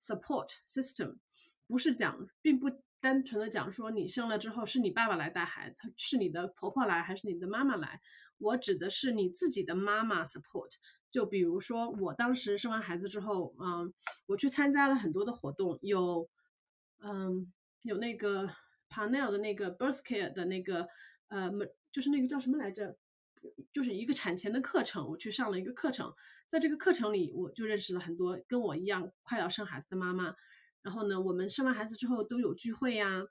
[0.00, 1.16] support system，
[1.66, 2.70] 不是讲，并不
[3.00, 8.00] 单纯的讲说你生了之后是你爸爸来带孩子，是你的婆婆来还是你的妈妈来，
[8.38, 10.70] 我指的是你自己的妈妈 support。
[11.10, 13.92] 就比如说我当时生完孩子之后，嗯，
[14.26, 16.28] 我去参加了很多的活动，有，
[17.02, 18.48] 嗯，有那个
[18.88, 20.86] panel 的那个 birth care 的那个，
[21.28, 21.50] 呃，
[21.90, 22.96] 就是那个叫什么来着？
[23.72, 26.14] 就是一个产前的课程，我去上了一个课程，
[26.46, 30.36] 在这个课程里，我就认识了很多跟我一样快要生孩子的妈妈。
[30.82, 33.24] 然后呢，我们生完孩子之后都有聚会呀。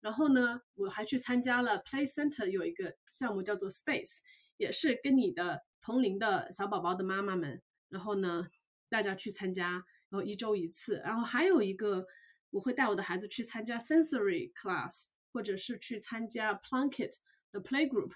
[0.00, 4.20] 然后呢，我还去参加了 Play Center 有一个项目叫做 Space，
[4.56, 8.48] 也是跟你的同龄的小宝宝的妈妈们，然后呢，
[8.88, 9.70] 大家去参加，
[10.08, 10.96] 然后一周一次。
[11.04, 12.06] 然后还有一个，
[12.50, 17.14] 我会带我的孩子去参加 Sensory Class，或者是去参加 Plunkett
[17.50, 18.12] 的 Play Group。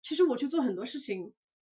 [0.00, 1.34] 其实我去做很多事情，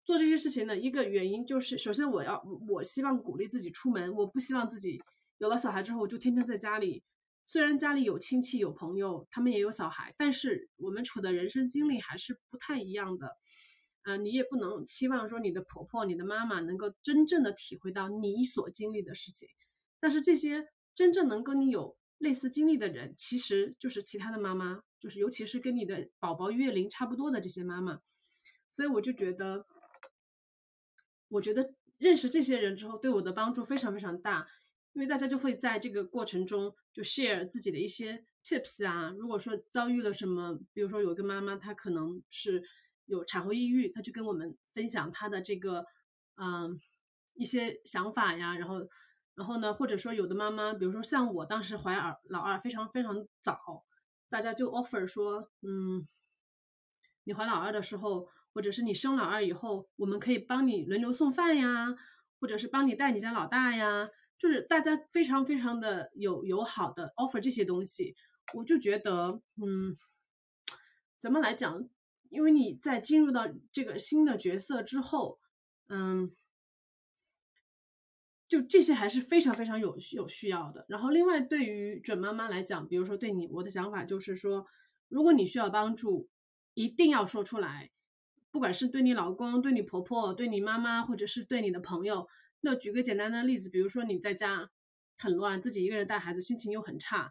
[0.04, 5.02] 做这些事情的一个原因就是，首先我要我希望鼓励自己出门，我不希望自己
[5.38, 7.02] 有了小孩之后我就天天在家里。
[7.46, 13.36] 虽然家里有亲戚有朋友，他们也有小孩，但是我们处的人生经历还是不太一样的。
[14.04, 19.48] 嗯，你也不能期望说你的婆婆、你的妈妈能够真正的体会到你所经历的事情。
[20.00, 28.00] 但是这些真正能跟你有类似经历的人，其实就是其他的妈妈，就是尤其是跟你的宝宝月龄差不多的这些妈妈。
[28.70, 29.66] 所以我就觉得，
[31.28, 34.46] 我觉得认识这些人之后，对我的帮助非常非常大，
[34.94, 39.14] 因为大家就会在这个过程中就 share 自己的一些 tips 啊。
[39.18, 42.64] 如果说遭遇了什么，比如说有一个妈妈，她可能是
[43.04, 45.84] 有产后抑郁，她就跟我们分享她的这个
[46.36, 46.80] 嗯
[47.34, 48.56] 一些想法呀。
[48.56, 48.88] 然后，
[49.34, 53.84] 然后呢，或者说有的妈妈，比如说像我当时怀儿老二非常非常早，
[54.30, 56.08] 大家就 offer 说，嗯，
[57.24, 58.28] 你怀老二的时候。
[58.54, 61.96] 或者是你生老二以后，我们可以帮你轮流送饭呀，
[62.38, 64.08] 或者是帮你带你家老大呀，
[64.44, 68.14] 就是大家非常非常的有友好的 offer 这些东西，
[68.52, 69.96] 我就觉得，嗯，
[71.18, 71.88] 怎么来讲？
[72.28, 75.38] 因为你在进入到这个新的角色之后，
[75.88, 76.36] 嗯，
[78.46, 80.84] 就这些还是非常非常有有需要的。
[80.90, 84.66] 然后另外对于准妈妈来讲，比如说对你，我的想法就是说，
[85.08, 86.28] 如果你需要帮助，
[86.74, 87.92] 一定要说出来。
[88.50, 92.28] 不管是对你老公、对你婆婆、对你妈妈，或者是对你的朋友，
[92.64, 94.70] 那举个简单的例子，比如说你在家
[95.18, 97.30] 很乱，自己一个人带孩子，心情又很差，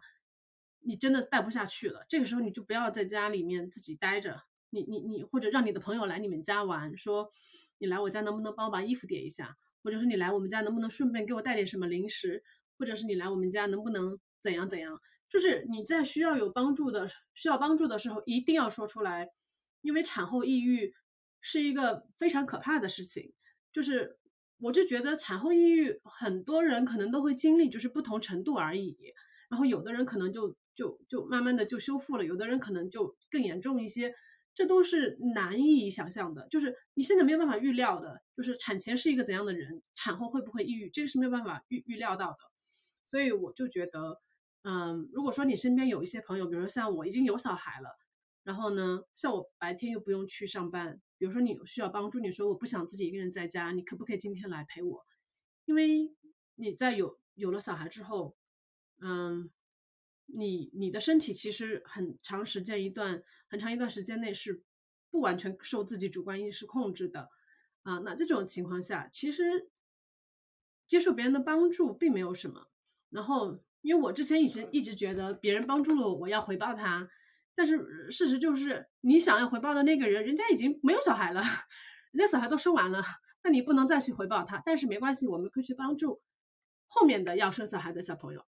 [0.78, 2.06] 你真的带不下去了。
[2.08, 7.32] 这个时候你就不要在家里面自己待着，你你你，或者让你的朋友来你们家玩，说
[7.78, 12.44] 你来我家能不能帮我把衣服叠一下，或者是你来我们家能不能顺便给我带点什么零食，
[12.78, 19.28] 或者是你来我们家能不能怎样怎样，就是你在需要有帮助的需要帮助的时候，一定要说出来，
[19.80, 20.94] 因为产后抑郁。
[21.46, 23.34] 是一个非常可怕的事情，
[23.70, 24.18] 就是
[24.64, 28.96] 我就觉得产后抑郁很多人可能都会经历，就是不同程度而已。
[29.50, 34.14] 然后有的人可能就就就慢慢的就修复了，有的人可能就更严重一些，
[34.54, 36.48] 这都是难以想象的。
[36.48, 42.38] 就是你现在没有办法预料的，就是产前是一个怎样的人，产后会不会抑郁，这个是没有办法预预料到的。
[43.04, 44.22] 所以我就觉得，
[44.62, 47.98] 嗯，如果说你身边有一些朋友，比如说像我已经有小孩了，
[48.44, 51.02] 然后呢，像我白天又不用去上班。
[51.16, 55.06] 比如说你需要帮助，你说我不想自己一个人在家，你可不可以今天来陪我？
[55.64, 56.12] 因为
[56.56, 58.36] 你在有有了小孩之后，
[59.00, 59.50] 嗯，
[60.26, 64.62] 你你的身体其实很长时间一段很长一段时间内是
[65.10, 67.30] 不完全受自己主观意识控制的
[67.82, 68.00] 啊。
[68.00, 69.70] 那这种情况下，其实
[70.86, 72.68] 接受别人的帮助并没有什么。
[73.10, 77.08] 然后，因为我之前一直一直觉得别人帮助了我，我要回报他。
[77.56, 81.40] 但是事实就是，你想要回报的那个人，人家已经没有小孩了，
[82.12, 83.02] 人家小孩都生完了，
[83.42, 84.62] 那你不能再去回报他。
[84.64, 86.20] 但是没关系，我们可以去帮助
[86.86, 88.44] 后面的要生小孩的小朋友，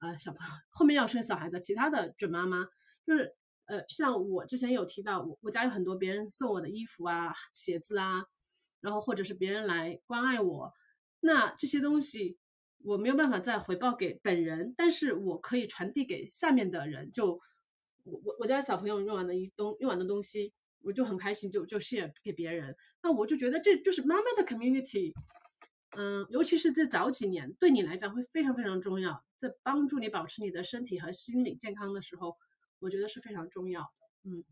[0.00, 2.66] 呃，小朋友后面要生小孩的其他的准妈妈，
[3.06, 3.34] 就是
[3.66, 8.24] 呃，像我之前有提到，我我家有很多别人送我的衣服啊、鞋子啊，
[8.80, 10.72] 然后或者是别人来关爱我，
[11.20, 12.38] 那这些东西
[12.82, 17.12] 我没有办法再回报给本人，但是我可以传递给下面的人。
[17.12, 17.40] 就
[18.10, 20.52] 我我我家小朋友用完的一东用完的东西，
[20.82, 22.76] 我就很开心，就就 share 给别人。
[23.02, 25.12] 那我就觉得这就是妈妈的 community。
[25.96, 32.36] 嗯，尤其是在早几年，对你来讲会非常非常重要，在帮助你保持你的身体和心理健康的时候，
[32.78, 33.88] 我觉得是非常重要的。
[34.22, 34.44] 嗯，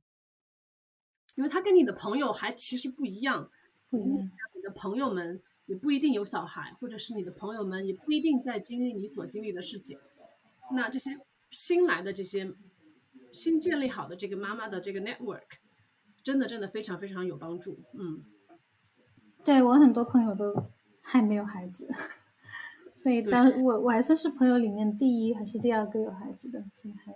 [1.37, 3.51] 因为他跟你的朋友还其实不一样，
[3.89, 4.31] 不一样。
[4.53, 9.97] 你的朋友们也不一定有小孩，或者是你的朋友们也不一定在经历你所经历的事情。
[10.75, 11.17] 那这些
[11.51, 12.53] 新来的这些
[13.39, 15.59] 新建立好的这个妈妈的这个 network，
[16.23, 17.79] 真的真的非常非常有帮助。
[17.99, 18.25] 嗯，
[19.45, 20.71] 对我很多朋友都。
[21.11, 21.89] 还没有孩子，
[22.93, 27.15] 所以当我我还算是朋友里面第一还是第二个有孩子的，所以还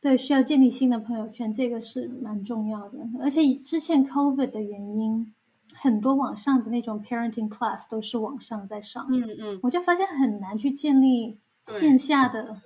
[0.00, 2.98] 对需要建立新的朋友圈，这个是蛮重要的。
[3.20, 5.32] 而且之前 COVID 的原因，
[5.72, 12.60] 很多网上的那种 parenting class 都是网上在上，嗯嗯，我就发现很难去建立线下的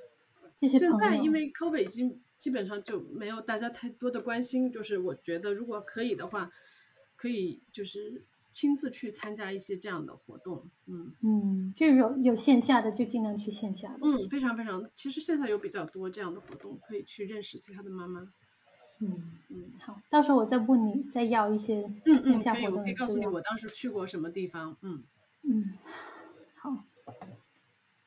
[0.68, 6.50] 现在因为 COVID 已经基本上就没有大家太多的关心，就是我觉得如果可以的话，
[7.16, 8.24] 可以就是。
[8.54, 11.14] 亲自去参加一些这样的活动，嗯。
[11.22, 18.20] 嗯，就有有线下的就尽量去线下的，嗯，非常非常，其实现在有比较多这样的活动，可以去认识其他的妈妈，
[18.98, 21.90] 嗯嗯，好，到时候我再问你，再要一些
[22.22, 25.02] 线下活动的可以告诉你我当时去过什么地方，嗯。
[25.44, 25.72] 嗯，
[26.54, 26.72] 好，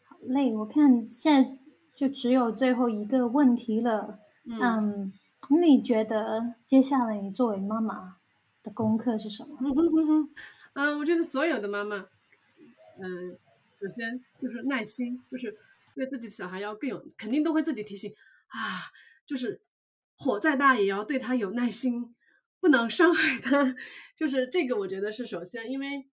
[0.04, 1.58] 好嘞，我看现在
[1.96, 5.12] 就只有最后一个问题了，嗯，
[5.64, 8.18] 你觉得接下来你作为妈妈？
[8.62, 9.58] 的功课是什么？
[10.74, 11.98] 嗯，我觉得所有的妈妈，
[13.00, 13.38] 嗯，
[13.80, 15.56] 首先就是耐心，就是
[15.94, 18.12] 对自己的小孩要更有，肯定都会自己提醒
[18.48, 18.90] 啊，
[19.24, 19.62] 就是
[20.18, 22.16] 火再大也要对他有耐心，
[22.60, 23.76] 不能伤害他。
[24.18, 26.08] 就是这个，我觉得是首先，因为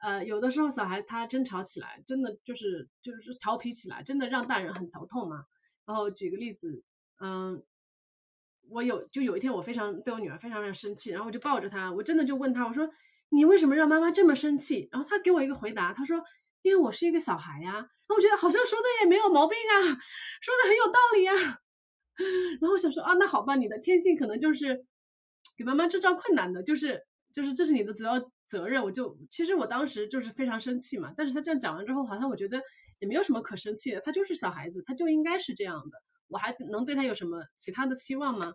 [0.00, 5.44] 呃，有的时候小孩他争吵起来，真的就是就是调皮起来，真的让大人很头痛嘛。
[5.86, 6.82] 然后举个例子，
[7.20, 7.62] 嗯。
[8.68, 12.88] 我有就有一天，我非常对我女儿非常非常生气，然后我就抱着她，我真的就问她，我说
[13.30, 14.88] 你为什么让妈妈这么生气？
[14.92, 16.22] 然后她给我一个回答，她说
[16.62, 17.72] 因为我是一个小孩呀。
[17.72, 19.74] 然后我觉得好像说的也没有毛病啊，
[20.40, 21.32] 说的很有道理呀。
[22.60, 24.84] 然后我想说啊，那好吧，你的天性可能就是
[25.56, 28.20] 给妈妈制造困难的，就是就是这是你的主要
[28.50, 28.82] 责任。
[28.82, 32.60] 我就其实我当时就是非常生气嘛，但是他这样讲完之后，好像我觉得
[32.98, 36.02] 也没有什么可生气的，他就是小孩子，他就应该是这样的。
[36.26, 38.54] 我还能对他有什么其他的期望吗？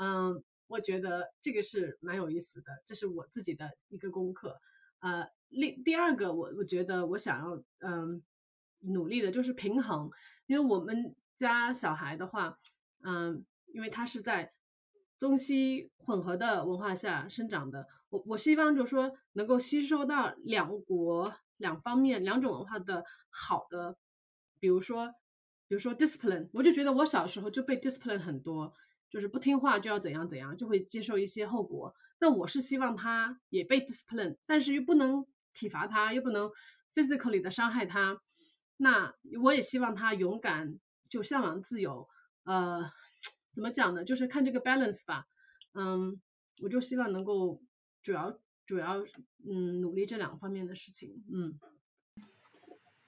[0.00, 4.60] 嗯，我觉得这个是蛮有意思的，这是我自己的一个功课。
[5.00, 8.22] 呃，另第二个，我我觉得我想要嗯
[8.80, 10.10] 努力的就是平衡，
[10.46, 12.58] 因为我们家小孩的话，
[13.02, 14.52] 嗯，因为他是在
[15.16, 23.96] 中西混合的文化下生长的，我我希望就是说能够吸收到两国两方面两种文化的好的，
[24.58, 25.12] 比如说。
[25.70, 28.72] 比如说 discipline，我就觉得我小时候就被 discipline 很多，
[29.10, 31.94] 就是不听话就要怎样怎样，就会接受一些后果。
[32.20, 36.50] 那我是希望他也被 discipline，但是又不能体罚他，又不能
[36.94, 38.18] physically 的伤害他。
[38.78, 40.80] 那我也希望他勇敢，
[41.10, 42.08] 就向往自由。
[42.44, 42.90] 呃，
[43.52, 44.02] 怎么讲呢？
[44.02, 45.26] 就是看这个 balance 吧。
[45.74, 46.18] 嗯，
[46.62, 47.60] 我就希望能够
[48.02, 48.98] 主要主要
[49.48, 51.22] 嗯努力这两方面的事情。
[51.32, 51.58] 嗯。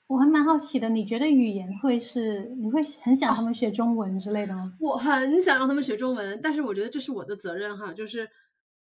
[0.07, 4.77] 我还蛮好奇的，你觉得语言会是你会很想他们学中文之类的吗？
[4.81, 8.29] 我很想让他们学中文，但是我觉得这是我的责任哈，就是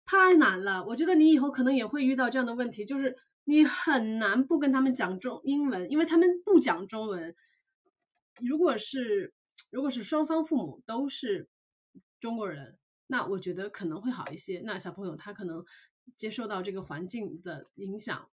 [0.04, 0.86] 太难了。
[0.86, 7.34] 我觉得你以后可能也会遇到这样的问题，就是你很难不跟他们讲中英文，因为他们不讲中文。
[8.42, 9.34] 如果是
[9.72, 11.48] 如果是双方父母都是
[12.20, 12.78] 中国人，
[13.08, 14.62] 那我觉得可能会好一些。
[14.66, 15.64] 那小朋友他可能
[16.18, 18.30] 接受到这个环境的影响。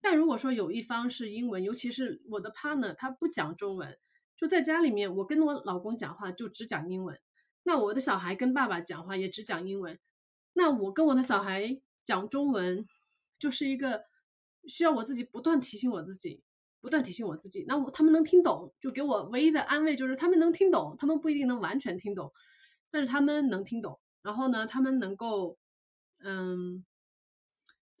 [0.00, 3.98] 但如果说有一方是英文，尤其是我的 partner，他不讲中文，
[4.36, 7.18] 就在家里面，我跟我老公讲话就只讲英文。
[7.62, 9.98] 那我的小孩跟爸爸讲话也只讲英文。
[10.54, 12.86] 那我跟我的小孩讲中文，
[13.38, 14.04] 就是一个
[14.66, 16.42] 需要我自己不断提醒我自己，
[16.80, 17.64] 不断提醒我自己。
[17.68, 22.32] 那我他们能听懂，就给我唯一的安慰就是他们能听懂，他们不一定能完全听懂，
[22.90, 24.00] 但是他们能听懂。
[24.22, 25.56] 然后呢，他们能够，
[26.18, 26.84] 嗯，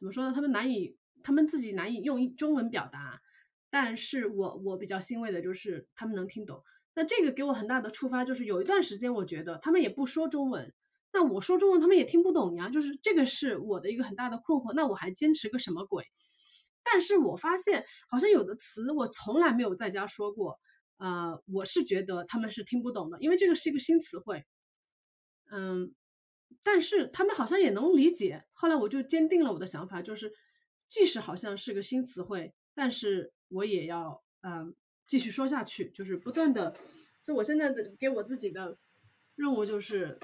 [0.02, 0.32] 怎么说呢？
[0.34, 0.98] 他们难以。
[1.24, 3.20] 他们自己难以用中文表达，
[3.70, 6.64] 但是我我比较欣慰的就是他们能听懂。
[6.94, 10.74] 那这个给我很大的触发，就是有一段时间我觉得他们也不说中文，
[11.12, 14.72] 那我说中文他们也听不懂呀，就是这个是我的一个很大的困惑。
[14.72, 16.04] 那我还坚持个什么鬼？
[16.82, 20.58] 但是我发现好像有的词我从来没有在家说过，
[20.96, 24.44] 呃，我是觉得他们是听不懂的，因为这个是一个新词汇。
[25.52, 25.94] 嗯，
[26.64, 28.42] 但是他们好像也能理解。
[28.62, 30.32] 后来我就坚定了我的想法，就是
[30.86, 34.72] 即使好像是个新词汇，但是我也要嗯
[35.04, 36.72] 继续说下去，就是不断的。
[37.20, 38.78] 所以我现在的给我自己的
[39.34, 40.16] 任务就是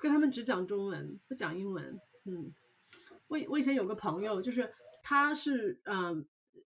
[0.00, 2.00] 跟他们只讲中文，不讲英文。
[2.24, 2.54] 嗯，
[3.26, 4.72] 我我以前有个朋友，就是
[5.02, 6.26] 他是嗯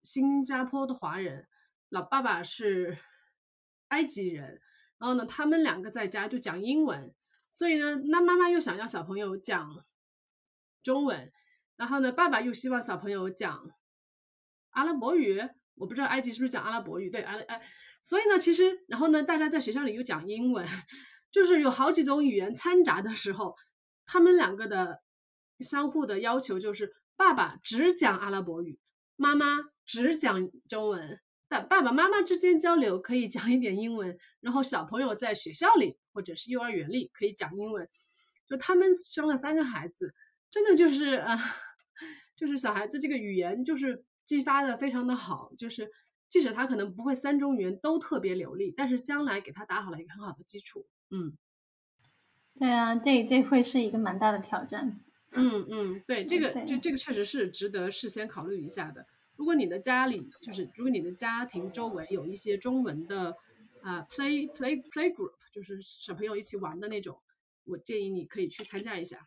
[0.05, 1.49] 新加坡的华人，
[1.89, 2.97] 老爸爸是
[3.89, 4.61] 埃及人，
[4.99, 7.13] 然后呢，他们两个在家就讲英文，
[7.51, 9.85] 所以呢，那妈妈又想要小朋友讲
[10.83, 11.33] 中文，
[11.76, 13.70] 然后呢，爸爸又希望小朋友讲
[14.70, 15.41] 阿拉伯语，
[15.74, 17.62] 我不知道埃及是不是讲阿拉伯语，对，阿拉哎，
[18.03, 20.66] 所以呢，其实然后呢，大家在学校里又讲英文，
[21.30, 23.57] 就是有好几种语言掺杂的时候，
[24.07, 25.01] 他们两个的。
[25.61, 28.80] 相互的要求就是，爸爸只讲阿拉伯语，
[29.14, 31.20] 妈妈只讲中文。
[31.47, 37.89] 但爸爸妈妈之间交流可以讲一点英文，然后小朋友在学校里或者是幼儿园里可以讲英文。
[38.49, 40.12] 就他们生了三个孩子，
[40.53, 41.37] 真的就是啊，
[42.37, 45.53] 就是小孩子这个语言就是激发的非常的好。
[45.57, 45.91] 就是
[46.29, 50.87] 即使他可能不会三种语言都特别流利，但是将来给他打好了一个很好的基础。
[51.11, 51.37] 嗯，
[52.59, 55.01] 对啊，这这会是一个蛮大的挑战。
[55.35, 59.07] 嗯嗯，对，这个就这个确实是值得事先考虑一下的。
[59.37, 63.35] 如果你的家里就是，如果你的家庭周围有一些中文的
[63.81, 67.19] 啊 play play play group，就是小朋友一起玩的那种，
[67.65, 69.27] 我建议你可以去参加一下。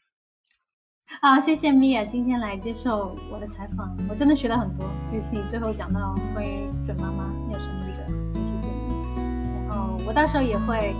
[1.21, 10.95] 好，谢谢米娅今天来接受我的采访，我真的学了很多，尤其你最后讲到关于准妈妈要生育的一些建议，然后我到时候也会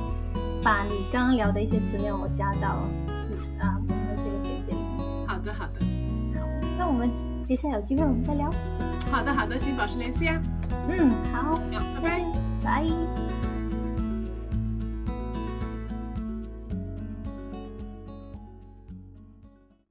[0.63, 2.69] 把你刚刚聊的一些资料我加到
[3.59, 4.77] 啊我们的这个简介里。
[5.25, 5.79] 好的，好的。
[6.39, 6.47] 好，
[6.77, 7.09] 那我们
[7.41, 8.51] 接下来有机会我们再聊。
[9.11, 10.39] 好的，好的，请保持联系啊。
[10.87, 11.59] 嗯，好，
[11.95, 12.25] 拜拜，
[12.63, 13.34] 拜。